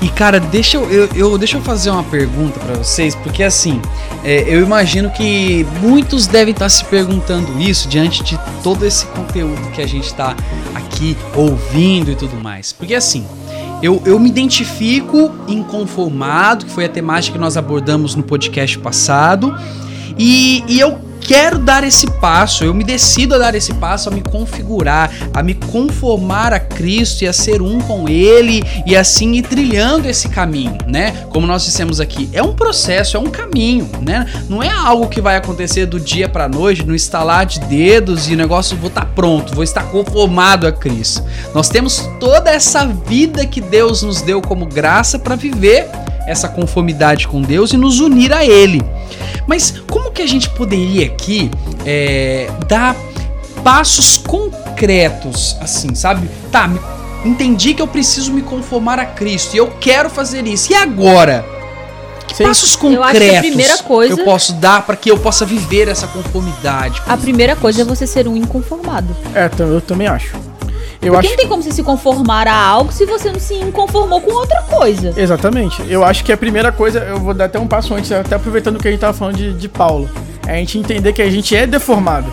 [0.00, 3.82] E cara, deixa eu, eu, eu- deixa eu fazer uma pergunta pra vocês, porque assim,
[4.22, 9.60] é, eu imagino que muitos devem estar se perguntando isso diante de todo esse conteúdo
[9.72, 10.36] que a gente tá
[10.72, 12.70] aqui ouvindo e tudo mais.
[12.72, 13.26] Porque assim,
[13.82, 19.54] eu, eu me identifico inconformado, que foi a temática que nós abordamos no podcast passado,
[20.18, 24.12] e, e eu quero dar esse passo, eu me decido a dar esse passo, a
[24.12, 29.32] me configurar, a me conformar a Cristo e a ser um com Ele e assim
[29.32, 31.26] ir trilhando esse caminho, né?
[31.28, 34.26] Como nós dissemos aqui, é um processo, é um caminho, né?
[34.48, 38.32] Não é algo que vai acontecer do dia pra noite, no estalar de dedos e
[38.32, 41.22] o negócio vou estar pronto, vou estar conformado a Cristo.
[41.54, 45.90] Nós temos toda essa vida que Deus nos deu como graça para viver
[46.26, 48.82] essa conformidade com Deus e nos unir a Ele.
[49.46, 51.50] Mas como que a gente poderia aqui
[51.86, 52.94] é, dar
[53.64, 56.28] passos concretos, assim, sabe?
[56.50, 56.80] Tá, me-
[57.24, 60.72] entendi que eu preciso me conformar a Cristo e eu quero fazer isso.
[60.72, 61.44] E agora?
[62.26, 62.44] Que Sim.
[62.44, 65.44] passos Eu acho que a concretos primeira coisa- eu posso dar para que eu possa
[65.46, 67.00] viver essa conformidade?
[67.06, 69.16] A primeira coisa é você ser um inconformado.
[69.34, 70.32] É, eu também acho.
[71.00, 71.28] Eu Porque acho.
[71.30, 74.62] não tem como você se conformar a algo se você não se inconformou com outra
[74.62, 75.14] coisa.
[75.16, 75.80] Exatamente.
[75.88, 78.78] Eu acho que a primeira coisa, eu vou dar até um passo antes, até aproveitando
[78.80, 80.10] que a gente tava falando de, de Paulo.
[80.46, 82.26] É a gente entender que a gente é deformado.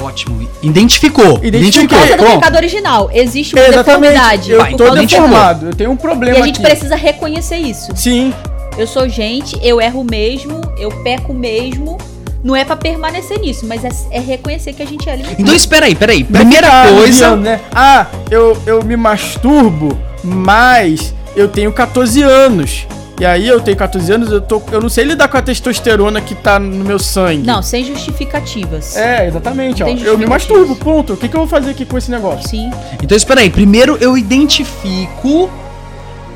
[0.00, 0.48] Ótimo.
[0.62, 1.38] Identificou.
[1.42, 1.96] Identifiquei.
[1.98, 3.10] Por causa do pecado original.
[3.12, 4.12] Existe uma Exatamente.
[4.12, 4.50] deformidade.
[4.50, 5.26] Eu tô identificou.
[5.28, 5.66] deformado.
[5.66, 6.66] Eu tenho um E problema a gente aqui.
[6.66, 7.92] precisa reconhecer isso.
[7.94, 8.34] Sim,
[8.76, 11.96] Eu sou gente, eu erro mesmo, eu peco mesmo.
[12.44, 15.40] Não é pra permanecer nisso, mas é, é reconhecer que a gente é limitado.
[15.40, 16.26] Então espera aí, peraí.
[16.28, 17.58] Não Primeira coisa, né?
[17.74, 22.86] Ah, eu, eu me masturbo, mas eu tenho 14 anos.
[23.18, 26.20] E aí eu tenho 14 anos, eu, tô, eu não sei lidar com a testosterona
[26.20, 27.46] que tá no meu sangue.
[27.46, 28.94] Não, sem justificativas.
[28.94, 29.88] É, exatamente, ó.
[29.88, 31.14] Eu me masturbo, ponto.
[31.14, 32.46] O que, que eu vou fazer aqui com esse negócio?
[32.46, 32.70] Sim.
[33.02, 35.48] Então espera aí, primeiro eu identifico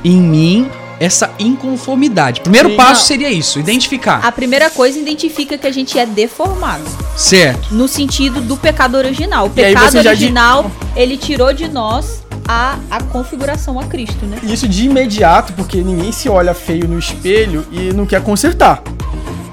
[0.03, 2.41] em mim essa inconformidade.
[2.41, 2.77] Primeiro Sim.
[2.77, 3.07] passo Não.
[3.07, 4.21] seria isso, identificar.
[4.25, 6.85] A primeira coisa identifica que a gente é deformado.
[7.17, 7.75] Certo.
[7.75, 9.47] No sentido do pecado original.
[9.47, 14.39] O pecado original, ele tirou de nós a, a configuração a Cristo, né?
[14.43, 18.83] Isso de imediato, porque ninguém se olha feio no espelho e não quer consertar.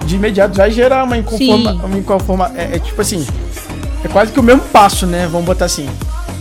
[0.05, 1.73] De imediato vai gerar uma inconforma.
[1.73, 1.81] Sim.
[1.83, 3.25] Uma inconforma é, é tipo assim.
[4.03, 5.27] É quase que o mesmo passo, né?
[5.27, 5.89] Vamos botar assim.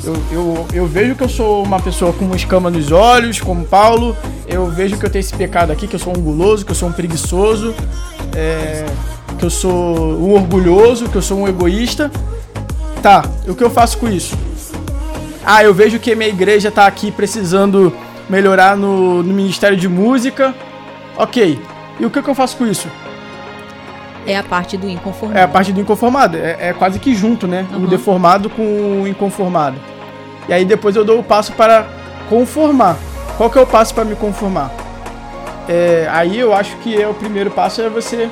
[0.07, 3.64] Eu, eu, eu vejo que eu sou uma pessoa com uma escama nos olhos, como
[3.64, 4.14] Paulo.
[4.47, 6.77] Eu vejo que eu tenho esse pecado aqui, que eu sou um guloso, que eu
[6.77, 7.75] sou um preguiçoso,
[8.37, 8.85] é,
[9.38, 12.11] que eu sou um orgulhoso, que eu sou um egoísta.
[13.03, 14.37] Tá, o que eu faço com isso?
[15.45, 17.93] Ah, eu vejo que minha igreja tá aqui precisando
[18.29, 20.55] melhorar no, no Ministério de Música.
[21.17, 21.59] Ok.
[21.99, 22.88] E o que, que eu faço com isso?
[24.27, 25.38] É a parte do inconformado.
[25.38, 26.37] É a parte do inconformado.
[26.37, 27.67] É, é quase que junto, né?
[27.71, 27.85] Uhum.
[27.85, 29.77] O deformado com o inconformado.
[30.49, 31.87] E aí depois eu dou o passo para
[32.29, 32.97] conformar.
[33.37, 34.71] Qual que é o passo para me conformar?
[35.69, 38.29] É, aí eu acho que é o primeiro passo é você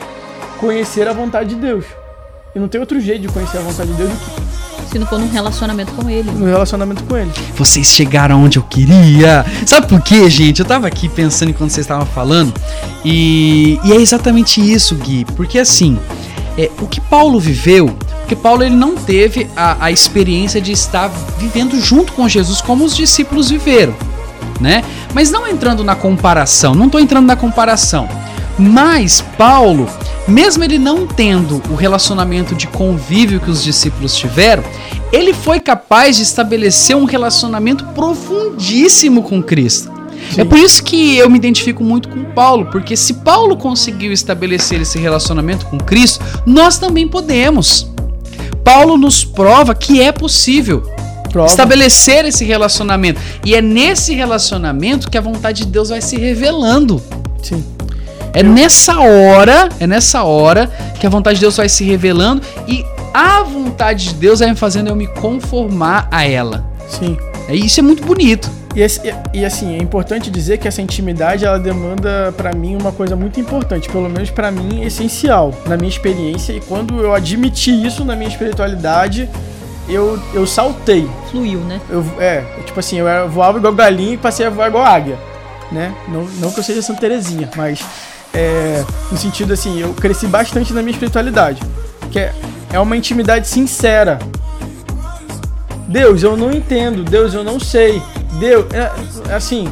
[0.58, 1.84] conhecer a vontade de Deus.
[2.54, 5.06] E não tem outro jeito de conhecer a vontade de Deus do que Se não
[5.06, 6.30] for num relacionamento com ele.
[6.30, 7.30] no relacionamento com Ele.
[7.56, 9.44] Vocês chegaram onde eu queria.
[9.66, 10.60] Sabe por quê, gente?
[10.60, 12.52] Eu tava aqui pensando enquanto vocês estavam falando.
[13.02, 15.24] E, e é exatamente isso, Gui.
[15.34, 15.98] Porque assim,
[16.58, 21.08] é, o que Paulo viveu, porque Paulo ele não teve a, a experiência de estar
[21.38, 23.94] vivendo junto com Jesus como os discípulos viveram,
[24.60, 24.82] né?
[25.12, 28.08] Mas não entrando na comparação, não tô entrando na comparação.
[28.58, 29.88] Mas Paulo,
[30.26, 34.62] mesmo ele não tendo o relacionamento de convívio que os discípulos tiveram,
[35.12, 39.92] ele foi capaz de estabelecer um relacionamento profundíssimo com Cristo.
[40.36, 44.80] É por isso que eu me identifico muito com Paulo, porque se Paulo conseguiu estabelecer
[44.80, 47.90] esse relacionamento com Cristo, nós também podemos.
[48.64, 50.82] Paulo nos prova que é possível
[51.30, 51.48] Prova.
[51.48, 53.20] estabelecer esse relacionamento.
[53.44, 57.02] E é nesse relacionamento que a vontade de Deus vai se revelando.
[57.42, 57.64] Sim.
[58.34, 62.84] É nessa hora, é nessa hora que a vontade de Deus vai se revelando e
[63.12, 66.64] a vontade de Deus vai me fazendo eu me conformar a ela.
[66.88, 67.16] Sim.
[67.48, 68.50] É isso é muito bonito.
[68.74, 72.74] E, esse- e- e, assim, é importante dizer que essa intimidade ela demanda pra mim
[72.76, 76.52] uma coisa muito importante, pelo menos pra mim essencial na minha experiência.
[76.54, 79.28] E quando eu admiti isso na minha espiritualidade,
[79.88, 81.06] eu, eu saltei.
[81.30, 81.80] Fluiu, né?
[81.90, 85.18] Eu, é, tipo assim, eu voava igual galinha e passei a voar igual águia,
[85.70, 85.94] né?
[86.08, 87.84] Não, não que eu seja Santa Terezinha, mas
[88.32, 91.60] é, no sentido assim, eu cresci bastante na minha espiritualidade,
[92.10, 92.32] que é,
[92.72, 94.18] é uma intimidade sincera.
[95.88, 97.04] Deus, eu não entendo.
[97.04, 98.00] Deus, eu não sei.
[98.38, 98.90] Deus, é,
[99.30, 99.68] é assim,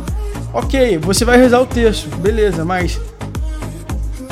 [0.52, 3.00] ok, você vai rezar o terço, beleza, mas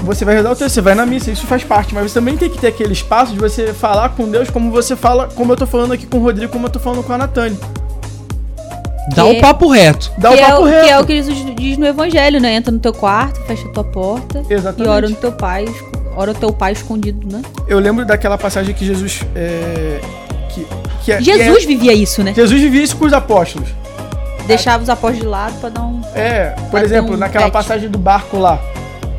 [0.03, 2.37] você vai rezar o terço, você vai na missa, isso faz parte, mas você também
[2.37, 5.57] tem que ter aquele espaço de você falar com Deus como você fala, como eu
[5.57, 7.59] tô falando aqui com o Rodrigo, como eu tô falando com a Natane.
[9.15, 10.13] Dá o papo reto.
[10.19, 10.85] Dá que, o é papo o, reto.
[10.85, 12.55] que é o que Jesus diz no Evangelho, né?
[12.55, 14.87] Entra no teu quarto, fecha a tua porta Exatamente.
[14.87, 15.65] e ora no teu pai,
[16.15, 17.43] ora o teu pai escondido, né?
[17.67, 19.23] Eu lembro daquela passagem que Jesus.
[19.35, 20.01] É,
[20.51, 20.67] que,
[21.05, 22.33] que é- Jesus vivia isso, né?
[22.33, 23.69] é- Jesus vivia isso com os apóstolos.
[24.49, 26.01] Deixava os apóstolos de lado pra dar um.
[26.15, 27.53] É, por exemplo, um naquela pet.
[27.53, 28.59] passagem do barco lá.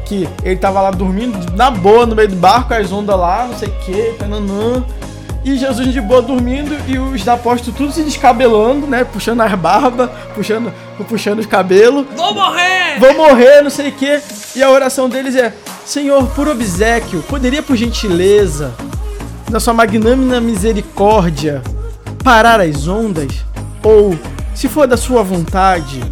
[0.06, 3.56] Que ele tava lá dormindo, na boa, no meio do barco, as ondas lá, não
[3.56, 4.84] sei o que, tananã.
[5.46, 9.04] E Jesus de boa dormindo e os apóstolos tudo se descabelando, né?
[9.04, 10.74] Puxando as barbas, puxando,
[11.08, 12.06] puxando os cabelos.
[12.16, 13.00] Vou morrer!
[13.00, 14.20] Vou morrer, não sei o que.
[14.56, 15.54] E a oração deles é:
[15.86, 18.74] Senhor, por obsequio, poderia por gentileza,
[19.50, 21.62] na sua magnânima misericórdia,
[22.24, 23.46] parar as ondas?
[23.84, 24.18] Ou,
[24.60, 26.04] se for da sua vontade,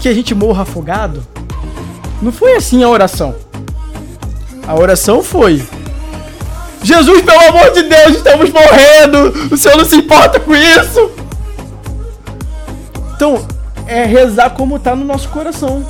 [0.00, 1.26] que a gente morra afogado?
[2.22, 3.34] Não foi assim a oração.
[4.64, 5.60] A oração foi:
[6.80, 9.52] Jesus, pelo amor de Deus, estamos morrendo!
[9.52, 11.10] O Senhor não se importa com isso!
[13.16, 13.44] Então,
[13.88, 15.84] é rezar como tá no nosso coração.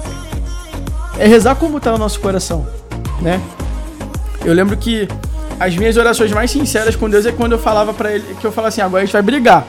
[1.19, 2.67] É rezar como tá no nosso coração,
[3.21, 3.39] né?
[4.43, 5.07] Eu lembro que
[5.61, 8.51] as minhas orações mais sinceras com Deus é quando eu falava pra ele que eu
[8.51, 9.67] falava assim, agora a gente vai brigar.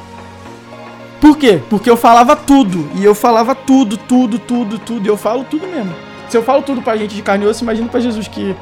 [1.19, 1.62] Por quê?
[1.69, 5.65] Porque eu falava tudo, e eu falava tudo, tudo, tudo, tudo, e eu falo tudo
[5.67, 5.93] mesmo.
[6.30, 8.56] Se eu falo tudo pra gente de carne e osso, imagina pra Jesus que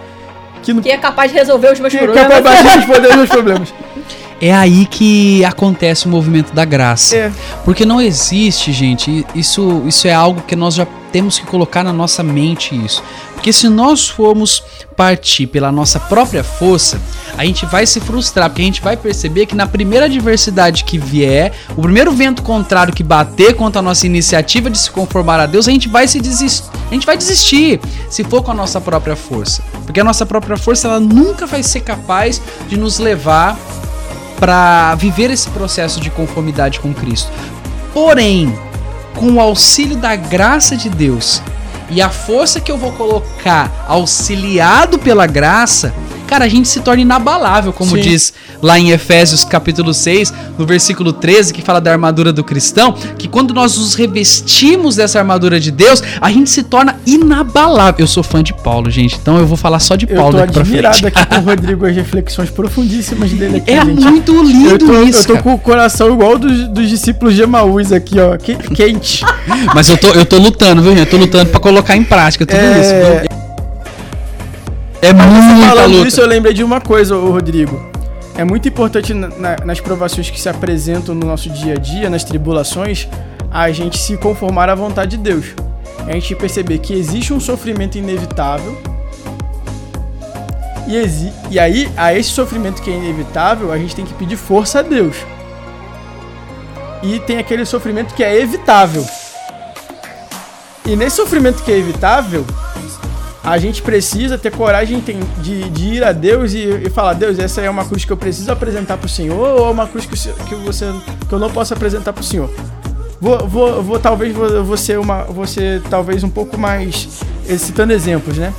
[0.62, 2.34] que não Que é capaz de resolver os meus que, que é problemas.
[2.34, 3.74] capaz de responder os meus problemas.
[4.42, 7.16] É aí que acontece o movimento da graça.
[7.16, 7.32] É.
[7.64, 11.94] Porque não existe, gente, isso, isso é algo que nós já temos que colocar na
[11.94, 13.02] nossa mente isso.
[13.44, 14.64] Porque se nós formos
[14.96, 16.98] partir pela nossa própria força,
[17.38, 20.98] a gente vai se frustrar, porque a gente vai perceber que na primeira adversidade que
[20.98, 25.46] vier, o primeiro vento contrário que bater contra a nossa iniciativa de se conformar a
[25.46, 28.80] Deus, a gente vai se desistir, a gente vai desistir se for com a nossa
[28.80, 29.62] própria força.
[29.86, 33.60] Porque a nossa própria força ela nunca vai ser capaz de nos levar
[34.40, 37.30] para viver esse processo de conformidade com Cristo.
[37.94, 38.58] Porém,
[39.18, 41.42] com o auxílio da graça de Deus
[41.94, 45.94] e a força que eu vou colocar auxiliado pela graça,
[46.34, 48.02] cara, a gente se torna inabalável, como Sim.
[48.02, 52.92] diz lá em Efésios capítulo 6, no versículo 13, que fala da armadura do cristão,
[53.20, 58.04] que quando nós nos revestimos dessa armadura de Deus, a gente se torna inabalável.
[58.04, 60.38] Eu sou fã de Paulo, gente, então eu vou falar só de Eu Paulo tô
[60.40, 61.06] daqui pra frente.
[61.06, 64.02] aqui com o Rodrigo, as reflexões profundíssimas dele aqui, É gente.
[64.04, 65.44] muito Eu lindo tô, isso, eu tô cara.
[65.44, 69.24] com o coração igual dos, dos discípulos de Emaús aqui, ó, que- quente.
[69.76, 71.02] Mas eu tô, eu tô lutando, viu, gente?
[71.02, 72.82] Eu tô lutando pra colocar em prática tudo É.
[72.82, 72.90] isso.
[73.30, 73.43] viu?
[75.04, 76.08] É Mas muita falando luta.
[76.08, 77.92] isso, eu lembrei de uma coisa, ô Rodrigo.
[78.36, 82.10] É muito importante na- na- nas provações que se apresentam no nosso dia a dia,
[82.10, 83.08] nas tribulações,
[83.52, 85.48] a gente se conformar à vontade de Deus.
[86.08, 88.76] A gente perceber que existe um sofrimento inevitável.
[90.88, 94.36] E, exi- e aí, a esse sofrimento que é inevitável, a gente tem que pedir
[94.38, 95.16] força a Deus.
[97.04, 99.06] E tem aquele sofrimento que é evitável.
[100.86, 102.46] E nesse sofrimento que é evitável,
[103.44, 105.04] a gente precisa ter coragem
[105.40, 108.18] de, de ir a Deus e, e falar: Deus, essa é uma cruz que eu
[108.18, 110.86] preciso apresentar para o Senhor ou é uma cruz que, que você
[111.28, 112.50] que eu não posso apresentar para o Senhor?
[113.20, 114.36] Vou, vou, vou talvez
[114.80, 118.54] ser uma, ser talvez um pouco mais eh, citando exemplos, né?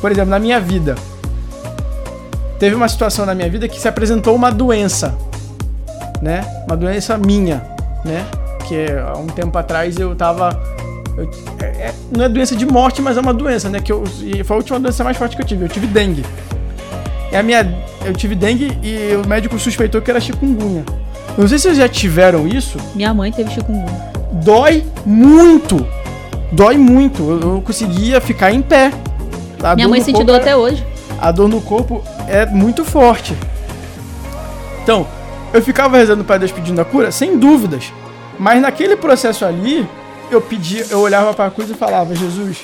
[0.00, 0.94] Por exemplo, na minha vida,
[2.58, 5.16] teve uma situação na minha vida que se apresentou uma doença,
[6.22, 6.44] né?
[6.66, 7.62] Uma doença minha,
[8.04, 8.24] né?
[8.66, 10.50] Que há um tempo atrás eu tava
[11.18, 13.80] eu- é- é- não é doença de morte, mas é uma doença, né?
[13.80, 15.64] Que eu, e foi a última doença mais forte que eu tive.
[15.64, 16.24] Eu tive dengue.
[17.32, 20.84] E a minha, eu tive dengue e o médico suspeitou que era chikungunya.
[21.36, 22.78] Eu não sei se vocês já tiveram isso.
[22.94, 24.08] Minha mãe teve chikungunya.
[24.32, 25.86] Dói muito.
[26.50, 27.22] Dói muito.
[27.22, 28.92] Eu não conseguia ficar em pé.
[29.62, 30.84] A Minha mãe sentiu dor até hoje.
[31.20, 33.34] a dor no corpo é muito forte.
[34.82, 35.06] Então,
[35.52, 37.92] eu ficava rezando para Deus pedindo a cura, sem dúvidas.
[38.38, 39.86] Mas naquele processo ali,
[40.30, 42.58] eu pedia, eu olhava para a cruz e falava: Jesus,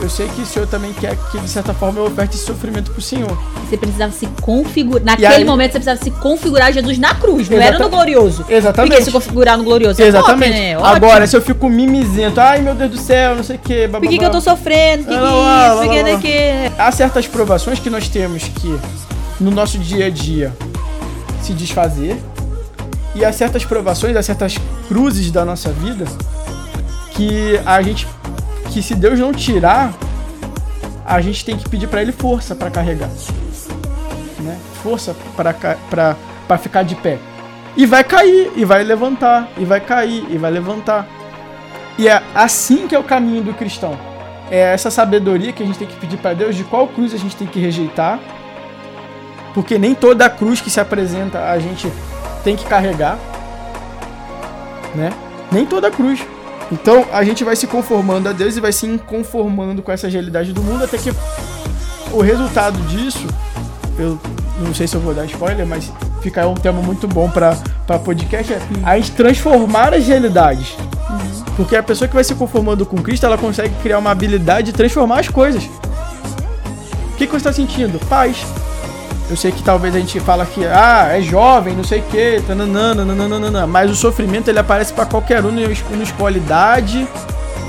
[0.00, 2.90] eu sei que o Senhor também quer que de certa forma eu oferte esse sofrimento
[2.90, 3.36] pro Senhor.
[3.68, 5.04] Você precisava se configurar.
[5.04, 8.44] Naquele aí- momento você precisava se configurar Jesus na cruz, não era no glorioso.
[8.48, 8.90] Exatamente.
[8.90, 10.52] Porque se configurar no glorioso é Exatamente.
[10.52, 10.78] top, né?
[10.78, 10.94] Ótimo.
[10.94, 14.00] Agora, se eu fico mimizento, ai meu Deus do céu, não sei o que, Por
[14.02, 15.04] que, que eu tô sofrendo?
[15.04, 16.10] Por que, que Lá, lá, isso?
[16.10, 18.78] Por que há certas provações que nós temos que
[19.40, 20.52] no nosso dia a dia
[21.42, 22.16] se desfazer
[23.14, 24.56] e há certas provações, há certas
[24.88, 26.04] cruzes da nossa vida
[27.16, 28.06] que a gente
[28.72, 29.92] que se Deus não tirar,
[31.04, 33.08] a gente tem que pedir para ele força para carregar.
[34.40, 34.58] Né?
[34.82, 35.54] Força para
[36.46, 37.18] para ficar de pé.
[37.76, 41.06] E vai cair, e vai levantar, e vai cair, e vai levantar.
[41.98, 43.96] E é assim que é o caminho do cristão
[44.50, 47.16] é essa sabedoria que a gente tem que pedir para Deus de qual cruz a
[47.16, 48.18] gente tem que rejeitar.
[49.54, 51.90] Porque nem toda cruz que se apresenta a gente
[52.44, 53.18] tem que carregar,
[54.94, 55.10] né?
[55.50, 56.24] Nem toda cruz.
[56.70, 60.52] Então a gente vai se conformando a Deus e vai se conformando com essa realidade
[60.52, 61.12] do mundo até que
[62.12, 63.26] o resultado disso,
[63.98, 64.18] eu
[64.60, 65.92] não sei se eu vou dar spoiler, mas
[66.22, 67.56] fica um tema muito bom para
[68.04, 70.74] podcast, é a gente transformar as realidades.
[71.56, 74.72] Porque a pessoa que vai se conformando com Cristo, ela consegue criar uma habilidade de
[74.72, 75.64] transformar as coisas.
[75.64, 77.98] O que, que você está sentindo?
[78.06, 78.44] Paz.
[79.28, 82.40] Eu sei que talvez a gente fala que, ah, é jovem, não sei o que,
[82.48, 87.06] nananana, mas o sofrimento ele aparece para qualquer um, não es- não escolhe idade,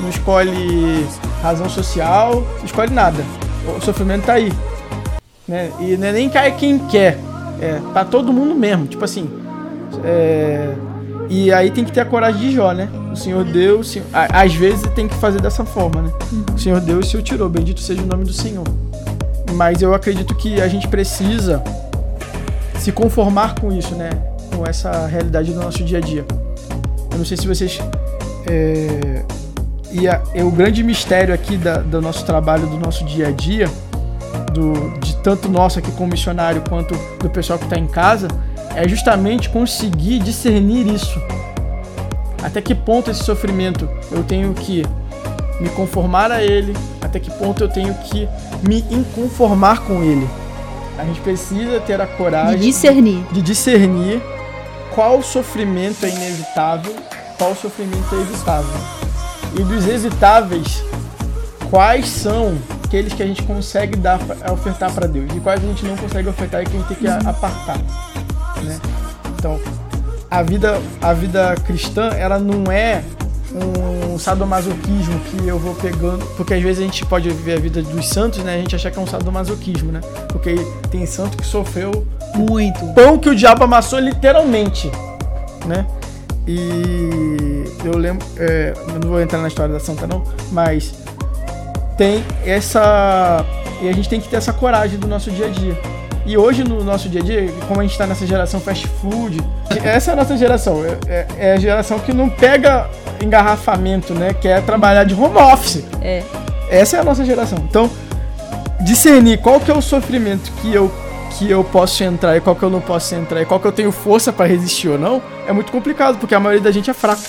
[0.02, 1.08] não escolhe
[1.42, 3.24] razão social, não escolhe nada.
[3.76, 4.54] O sofrimento tá aí.
[5.48, 5.72] Né?
[5.80, 7.18] E é nem cai quem quer,
[7.60, 8.86] é pra todo mundo mesmo.
[8.86, 9.28] Tipo assim,
[10.04, 10.74] é,
[11.28, 12.88] e aí tem que ter a coragem de Jó, né?
[13.12, 14.06] O Senhor deu, o Senhor...
[14.14, 16.12] às vezes tem que fazer dessa forma, né?
[16.54, 17.50] O Senhor deu e o Senhor tirou.
[17.50, 18.64] Bendito seja o nome do Senhor.
[19.54, 21.64] Mas eu acredito que a gente precisa
[22.80, 24.10] se conformar com isso, né?
[24.56, 26.26] Com essa realidade do nosso dia a dia.
[27.12, 27.80] Eu não sei se vocês.
[28.48, 29.24] É...
[29.92, 33.32] E a- é o grande mistério aqui da- do nosso trabalho, do nosso dia a
[33.32, 33.68] dia,
[34.54, 38.28] do, de tanto nosso aqui como missionário quanto do pessoal que está em casa,
[38.76, 41.20] é justamente conseguir discernir isso.
[42.44, 44.86] Até que ponto esse sofrimento eu tenho que
[45.60, 48.28] me conformar a ele, até que ponto eu tenho que
[48.68, 50.28] me inconformar com ele.
[50.98, 53.24] A gente precisa ter a De coragem discernir.
[53.32, 54.22] de discernir
[54.94, 56.96] qual sofrimento é inevitável,
[57.38, 58.80] qual sofrimento é evitável.
[59.58, 60.84] E dos evitáveis,
[61.70, 64.20] quais são aqueles que a gente consegue dar,
[64.52, 66.98] ofertar para Deus e quais a gente não consegue ofertar e que a gente tem
[66.98, 67.78] que a- apartar,
[68.64, 68.80] né?
[69.38, 69.60] Então,
[70.32, 73.04] a vida, a vida cristã, ela não é
[73.54, 77.82] um sadomasoquismo que eu vou pegando, porque às vezes a gente pode ver a vida
[77.82, 78.56] dos santos, né?
[78.56, 80.02] A gente achar que é um sadomasoquismo, né?
[80.30, 80.56] Porque
[80.90, 82.06] tem santo que sofreu
[82.36, 82.86] Muito.
[82.94, 84.90] pão que o diabo amassou literalmente,
[85.66, 85.86] né?
[86.48, 90.94] E eu lembro, é, eu não vou entrar na história da santa não, mas
[91.98, 93.44] tem essa
[93.82, 95.97] e a gente tem que ter essa coragem do nosso dia a dia.
[96.28, 99.42] E hoje no nosso dia a dia, como a gente está nessa geração fast food,
[99.84, 102.90] essa é a nossa geração, é, é- é a geração que não pega
[103.24, 104.34] engarrafamento, né?
[104.34, 105.84] Quer trabalhar de home office.
[106.02, 106.22] É.
[106.70, 107.60] Essa é a nossa geração.
[107.70, 107.90] Então,
[108.82, 110.92] discernir qual que é o sofrimento que eu
[111.38, 113.72] que eu posso entrar e qual que eu não posso entrar e qual que eu
[113.72, 116.94] tenho força pra resistir ou não, é muito complicado, porque a maioria da gente é
[116.96, 117.22] fraco.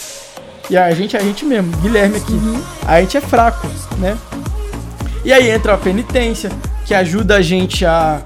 [0.71, 2.41] E a gente é a gente mesmo, Guilherme aqui.
[2.87, 3.67] A gente é fraco,
[3.99, 4.17] né?
[5.25, 6.51] E aí entra a penitência,
[6.87, 8.23] que ajuda a gente a,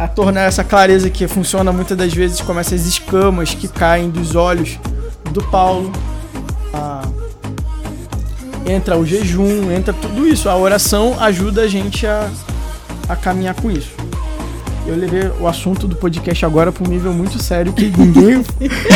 [0.00, 4.34] a tornar essa clareza que funciona muitas das vezes como essas escamas que caem dos
[4.34, 4.78] olhos
[5.30, 5.92] do Paulo.
[6.72, 7.02] A-
[8.66, 10.48] entra o jejum, entra tudo isso.
[10.48, 12.30] A oração ajuda a gente a,
[13.08, 13.90] a caminhar com isso.
[14.90, 18.44] Eu levei o assunto do podcast agora para um nível muito sério que ninguém.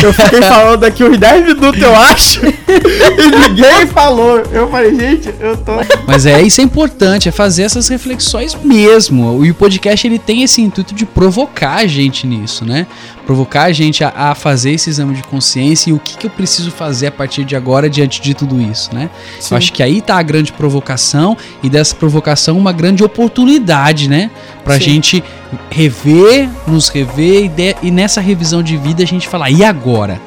[0.03, 2.41] eu fiquei falando aqui uns 10 minutos, eu acho.
[2.45, 4.39] e ninguém falou.
[4.51, 5.71] Eu falei, gente, eu tô.
[6.05, 9.45] Mas é isso é importante, é fazer essas reflexões mesmo.
[9.45, 12.87] E o podcast ele tem esse intuito de provocar a gente nisso, né?
[13.25, 16.29] Provocar a gente a, a fazer esse exame de consciência e o que, que eu
[16.29, 19.09] preciso fazer a partir de agora diante de tudo isso, né?
[19.49, 24.29] Eu acho que aí tá a grande provocação e dessa provocação uma grande oportunidade, né?
[24.65, 24.81] Pra Sim.
[24.81, 25.23] gente
[25.69, 30.19] rever, nos rever e, de- e nessa revisão de vida a gente falar, e agora?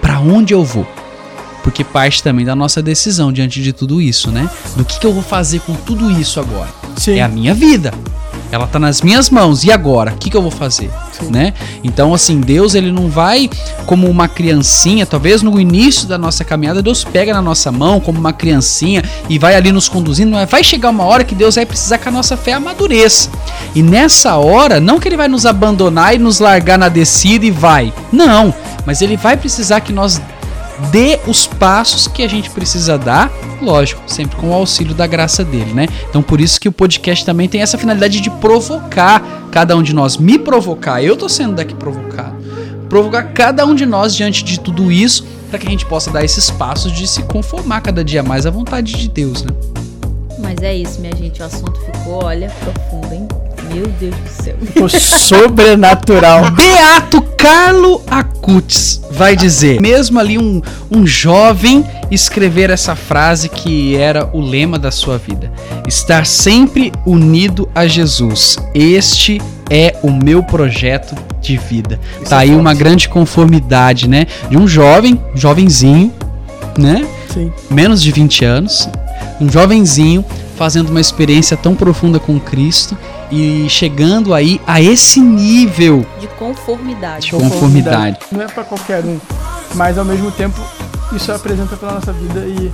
[0.00, 0.86] Pra onde eu vou?
[1.62, 4.48] Porque parte também da nossa decisão diante de tudo isso, né?
[4.76, 6.70] Do que, que eu vou fazer com tudo isso agora?
[6.96, 7.18] Sim.
[7.18, 7.92] É a minha vida.
[8.52, 9.64] Ela tá nas minhas mãos.
[9.64, 10.12] E agora?
[10.12, 10.90] O que, que eu vou fazer?
[11.30, 11.52] Né?
[11.84, 13.48] Então, assim, Deus ele não vai
[13.86, 18.18] como uma criancinha, talvez no início da nossa caminhada, Deus pega na nossa mão como
[18.18, 21.66] uma criancinha e vai ali nos conduzindo, mas vai chegar uma hora que Deus vai
[21.66, 23.28] precisar que a nossa fé amadureça.
[23.74, 27.50] E nessa hora, não que ele vai nos abandonar e nos largar na descida e
[27.50, 27.92] vai.
[28.10, 28.54] Não,
[28.86, 30.20] mas ele vai precisar que nós
[30.90, 35.44] dê os passos que a gente precisa dar, lógico, sempre com o auxílio da graça
[35.44, 35.86] dele, né?
[36.08, 39.94] Então por isso que o podcast também tem essa finalidade de provocar cada um de
[39.94, 41.02] nós, me provocar.
[41.02, 42.36] Eu tô sendo daqui provocado.
[42.88, 46.24] Provocar cada um de nós diante de tudo isso, para que a gente possa dar
[46.24, 49.52] esses passos de se conformar cada dia mais à vontade de Deus, né?
[50.38, 51.40] Mas é isso, minha gente.
[51.40, 53.28] O assunto ficou, olha, profundo, hein?
[53.72, 54.56] Meu Deus do céu.
[54.60, 56.50] Ficou sobrenatural.
[56.52, 60.60] Beato Carlo Acutis vai dizer, mesmo ali um,
[60.90, 65.52] um jovem escrever essa frase que era o lema da sua vida:
[65.86, 68.58] estar sempre unido a Jesus.
[68.74, 69.40] Este
[69.70, 71.98] é o meu projeto de vida.
[72.20, 74.26] Isso tá é aí uma grande conformidade, né?
[74.50, 76.12] De um jovem, jovenzinho,
[76.76, 77.06] né?
[77.32, 77.52] Sim.
[77.70, 78.88] menos de 20 anos,
[79.40, 80.24] um jovenzinho
[80.56, 82.98] fazendo uma experiência tão profunda com Cristo
[83.30, 87.26] e chegando aí a esse nível De conformidade.
[87.26, 88.18] de conformidade.
[88.32, 89.18] Não é pra qualquer um,
[89.74, 90.60] mas ao mesmo tempo
[91.12, 92.70] isso apresenta pra nossa vida e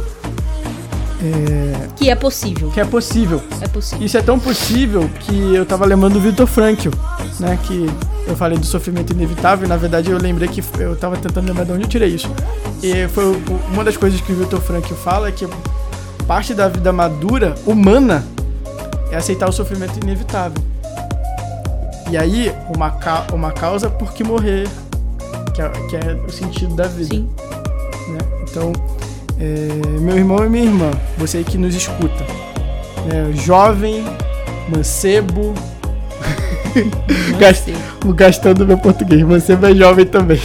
[1.23, 2.71] é, Que é possível.
[2.71, 3.43] que é possível.
[3.61, 4.05] É possível.
[4.07, 6.91] Isso é tão possível que eu tava lembrando do Viktor Frankl,
[7.41, 7.59] né?
[7.63, 7.87] Que
[8.27, 11.65] eu falei do sofrimento inevitável e na verdade eu lembrei que eu tava tentando lembrar
[11.65, 12.31] de onde eu tirei isso.
[12.83, 13.41] E foi
[13.73, 15.49] uma das coisas que o Viktor Frankl fala é que
[16.27, 18.25] parte da vida madura, humana,
[19.17, 20.62] é aceitar o sofrimento inevitável.
[22.11, 24.69] E aí, uma, ca- uma causa por que morrer,
[25.55, 27.29] que é, que é o sentido da vida Sim.
[28.12, 28.19] né?
[28.43, 28.73] Então,
[29.41, 32.25] é, meu irmão e minha irmã, você que nos escuta,
[33.07, 34.05] né, jovem,
[34.69, 35.55] mancebo,
[37.39, 37.73] Gast-
[38.14, 40.39] gastando meu português, mancebo é jovem também.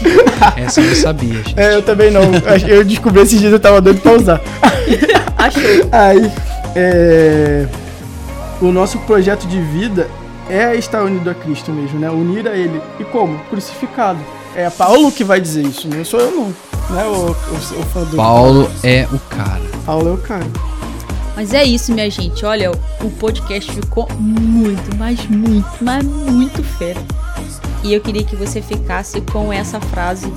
[0.56, 1.54] Essa eu não sabia, gente.
[1.60, 2.22] É, eu também não.
[2.66, 4.40] Eu descobri esses dias eu tava doido pra usar.
[5.36, 5.60] Achou.
[5.92, 6.32] Aí,
[6.74, 7.66] é,
[8.64, 10.08] o nosso projeto de vida
[10.48, 12.10] é estar unido a Cristo mesmo, né?
[12.10, 12.80] Unir a Ele.
[12.98, 13.38] E como?
[13.50, 14.18] Crucificado.
[14.54, 16.46] É Paulo que vai dizer isso, não sou eu não.
[16.90, 19.62] Né, o, o, o fã do Paulo é o cara.
[19.84, 20.46] Paulo é o cara.
[21.34, 22.44] Mas é isso, minha gente.
[22.44, 27.00] Olha, o podcast ficou muito, mas muito, mas muito fera.
[27.82, 30.32] E eu queria que você ficasse com essa frase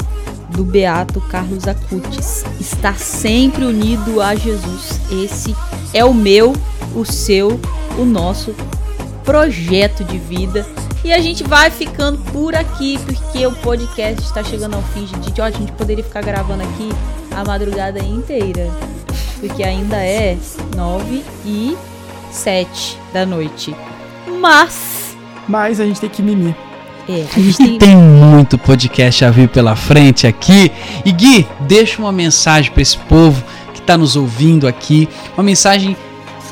[0.50, 5.00] do Beato Carlos Acutis: Estar sempre unido a Jesus.
[5.12, 5.56] Esse
[5.94, 6.54] é o meu,
[6.96, 7.60] o seu,
[7.98, 8.56] o nosso
[9.24, 10.66] projeto de vida.
[11.04, 15.08] E a gente vai ficando por aqui, porque o podcast está chegando ao fim.
[15.08, 16.90] Gente, ó, a gente poderia ficar gravando aqui
[17.36, 18.70] a madrugada inteira.
[19.40, 20.38] Porque ainda é
[20.76, 21.78] 9 e
[22.32, 23.76] sete da noite.
[24.40, 25.16] Mas.
[25.48, 26.56] Mas a gente tem que mimir.
[27.08, 27.78] É, a gente tem.
[27.78, 30.72] Tem muito podcast a vir pela frente aqui.
[31.06, 33.44] E Gui, deixa uma mensagem para esse povo
[33.74, 35.08] que está nos ouvindo aqui.
[35.36, 35.96] Uma mensagem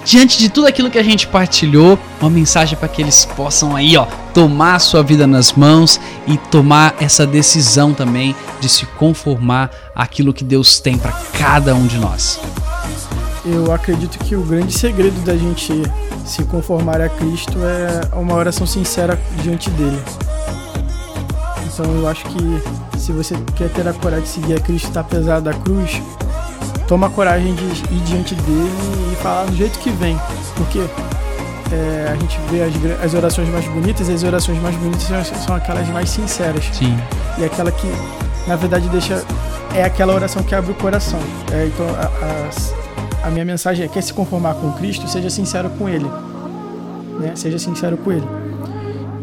[0.06, 1.99] diante de tudo aquilo que a gente partilhou.
[2.22, 6.38] Uma mensagem para que eles possam aí, ó, tomar a sua vida nas mãos e
[6.38, 11.97] tomar essa decisão também de se conformar àquilo que Deus tem para cada um de
[11.97, 12.39] nós.
[13.43, 15.72] Eu acredito que o grande segredo da gente
[16.26, 20.01] se conformar a Cristo é uma oração sincera diante dele.
[21.68, 25.03] Então eu acho que se você quer ter a coragem de seguir a Cristo, tá
[25.03, 26.01] pesado da cruz,
[26.88, 28.72] toma coragem de ir diante dele
[29.12, 30.18] e falar do jeito que vem.
[30.56, 30.80] Porque
[31.72, 35.24] é, a gente vê as, as orações mais bonitas e as orações mais bonitas são,
[35.24, 36.66] são aquelas mais sinceras.
[36.74, 36.98] Sim.
[37.38, 37.88] E aquela que,
[38.48, 39.24] na verdade, deixa.
[39.74, 41.20] É aquela oração que abre o coração.
[41.52, 42.06] É, então, a,
[43.24, 46.06] a- a minha mensagem é: quer se conformar com Cristo, seja sincero com Ele.
[47.20, 47.32] Né?
[47.36, 48.28] Seja sincero com Ele.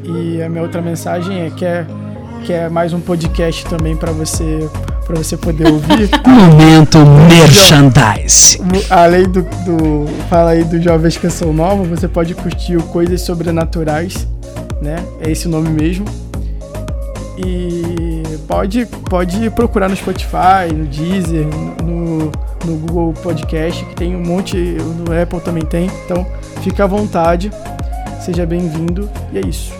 [0.04, 1.86] E a minha outra mensagem é: quer,
[2.44, 4.68] quer mais um podcast também para você,
[5.06, 6.08] pra você poder ouvir.
[6.26, 6.98] Momento
[7.28, 8.58] merchandise.
[8.60, 10.06] Mu- Além do, do.
[10.28, 14.26] Fala aí do Jovens Canção Nova, você pode curtir o Coisas Sobrenaturais,
[14.80, 14.96] né?
[15.20, 16.04] É esse o nome mesmo.
[17.44, 21.46] E pode, pode procurar no Spotify, no Deezer,
[21.82, 22.30] no,
[22.64, 25.90] no Google Podcast, que tem um monte, no Apple também tem.
[26.04, 26.26] Então
[26.62, 27.50] fica à vontade,
[28.24, 29.72] seja bem-vindo e é isso.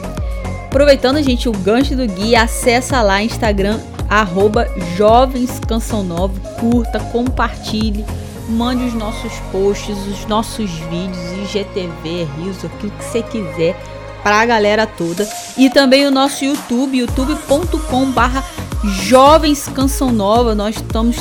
[0.66, 3.79] Aproveitando, gente, o gancho do Gui, acessa lá Instagram,
[4.20, 8.04] arroba Jovens Canção Nova, curta, compartilhe,
[8.48, 13.74] mande os nossos posts, os nossos vídeos, IGTV, Rios, aquilo que você quiser
[14.22, 15.26] pra galera toda.
[15.56, 18.44] E também o nosso YouTube, youtube.com barra
[18.84, 21.16] Jovens Canção Nova, nós estamos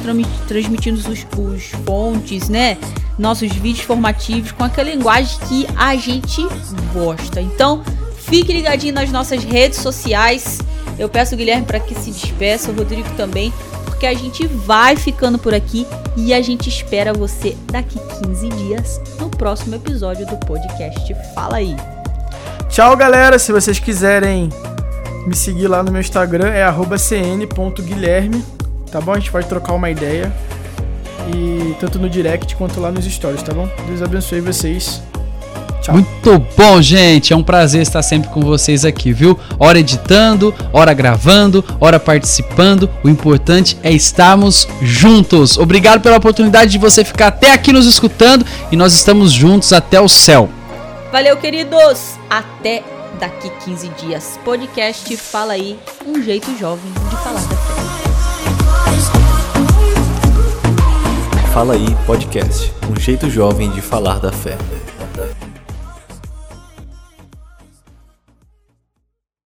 [0.47, 2.77] transmitindo os, os fontes, né?
[3.17, 6.45] Nossos vídeos formativos com aquela linguagem que a gente
[6.93, 7.39] gosta.
[7.39, 7.83] Então,
[8.31, 10.59] Fique ligadinho nas nossas redes sociais.
[11.01, 13.51] Eu peço o Guilherme para que se despeça, o Rodrigo também,
[13.85, 19.01] porque a gente vai ficando por aqui e a gente espera você daqui 15 dias
[19.19, 21.75] no próximo episódio do podcast Fala aí.
[22.69, 23.39] Tchau, galera.
[23.39, 24.49] Se vocês quiserem
[25.25, 26.63] me seguir lá no meu Instagram, é
[26.99, 28.45] cn.guilherme.
[28.91, 29.13] Tá bom?
[29.13, 30.31] A gente pode trocar uma ideia.
[31.35, 33.67] E tanto no direct quanto lá nos stories, tá bom?
[33.87, 35.01] Deus abençoe vocês.
[35.91, 35.97] Tchau.
[35.97, 37.33] Muito bom, gente.
[37.33, 39.37] É um prazer estar sempre com vocês aqui, viu?
[39.59, 42.89] Hora editando, hora gravando, hora participando.
[43.03, 45.57] O importante é estarmos juntos.
[45.57, 49.99] Obrigado pela oportunidade de você ficar até aqui nos escutando e nós estamos juntos até
[49.99, 50.49] o céu.
[51.11, 52.15] Valeu, queridos!
[52.29, 52.83] Até
[53.19, 54.39] daqui 15 dias.
[54.45, 55.77] Podcast Fala aí,
[56.07, 57.73] um jeito jovem de falar da fé.
[61.53, 64.57] Fala aí Podcast, um jeito jovem de falar da fé.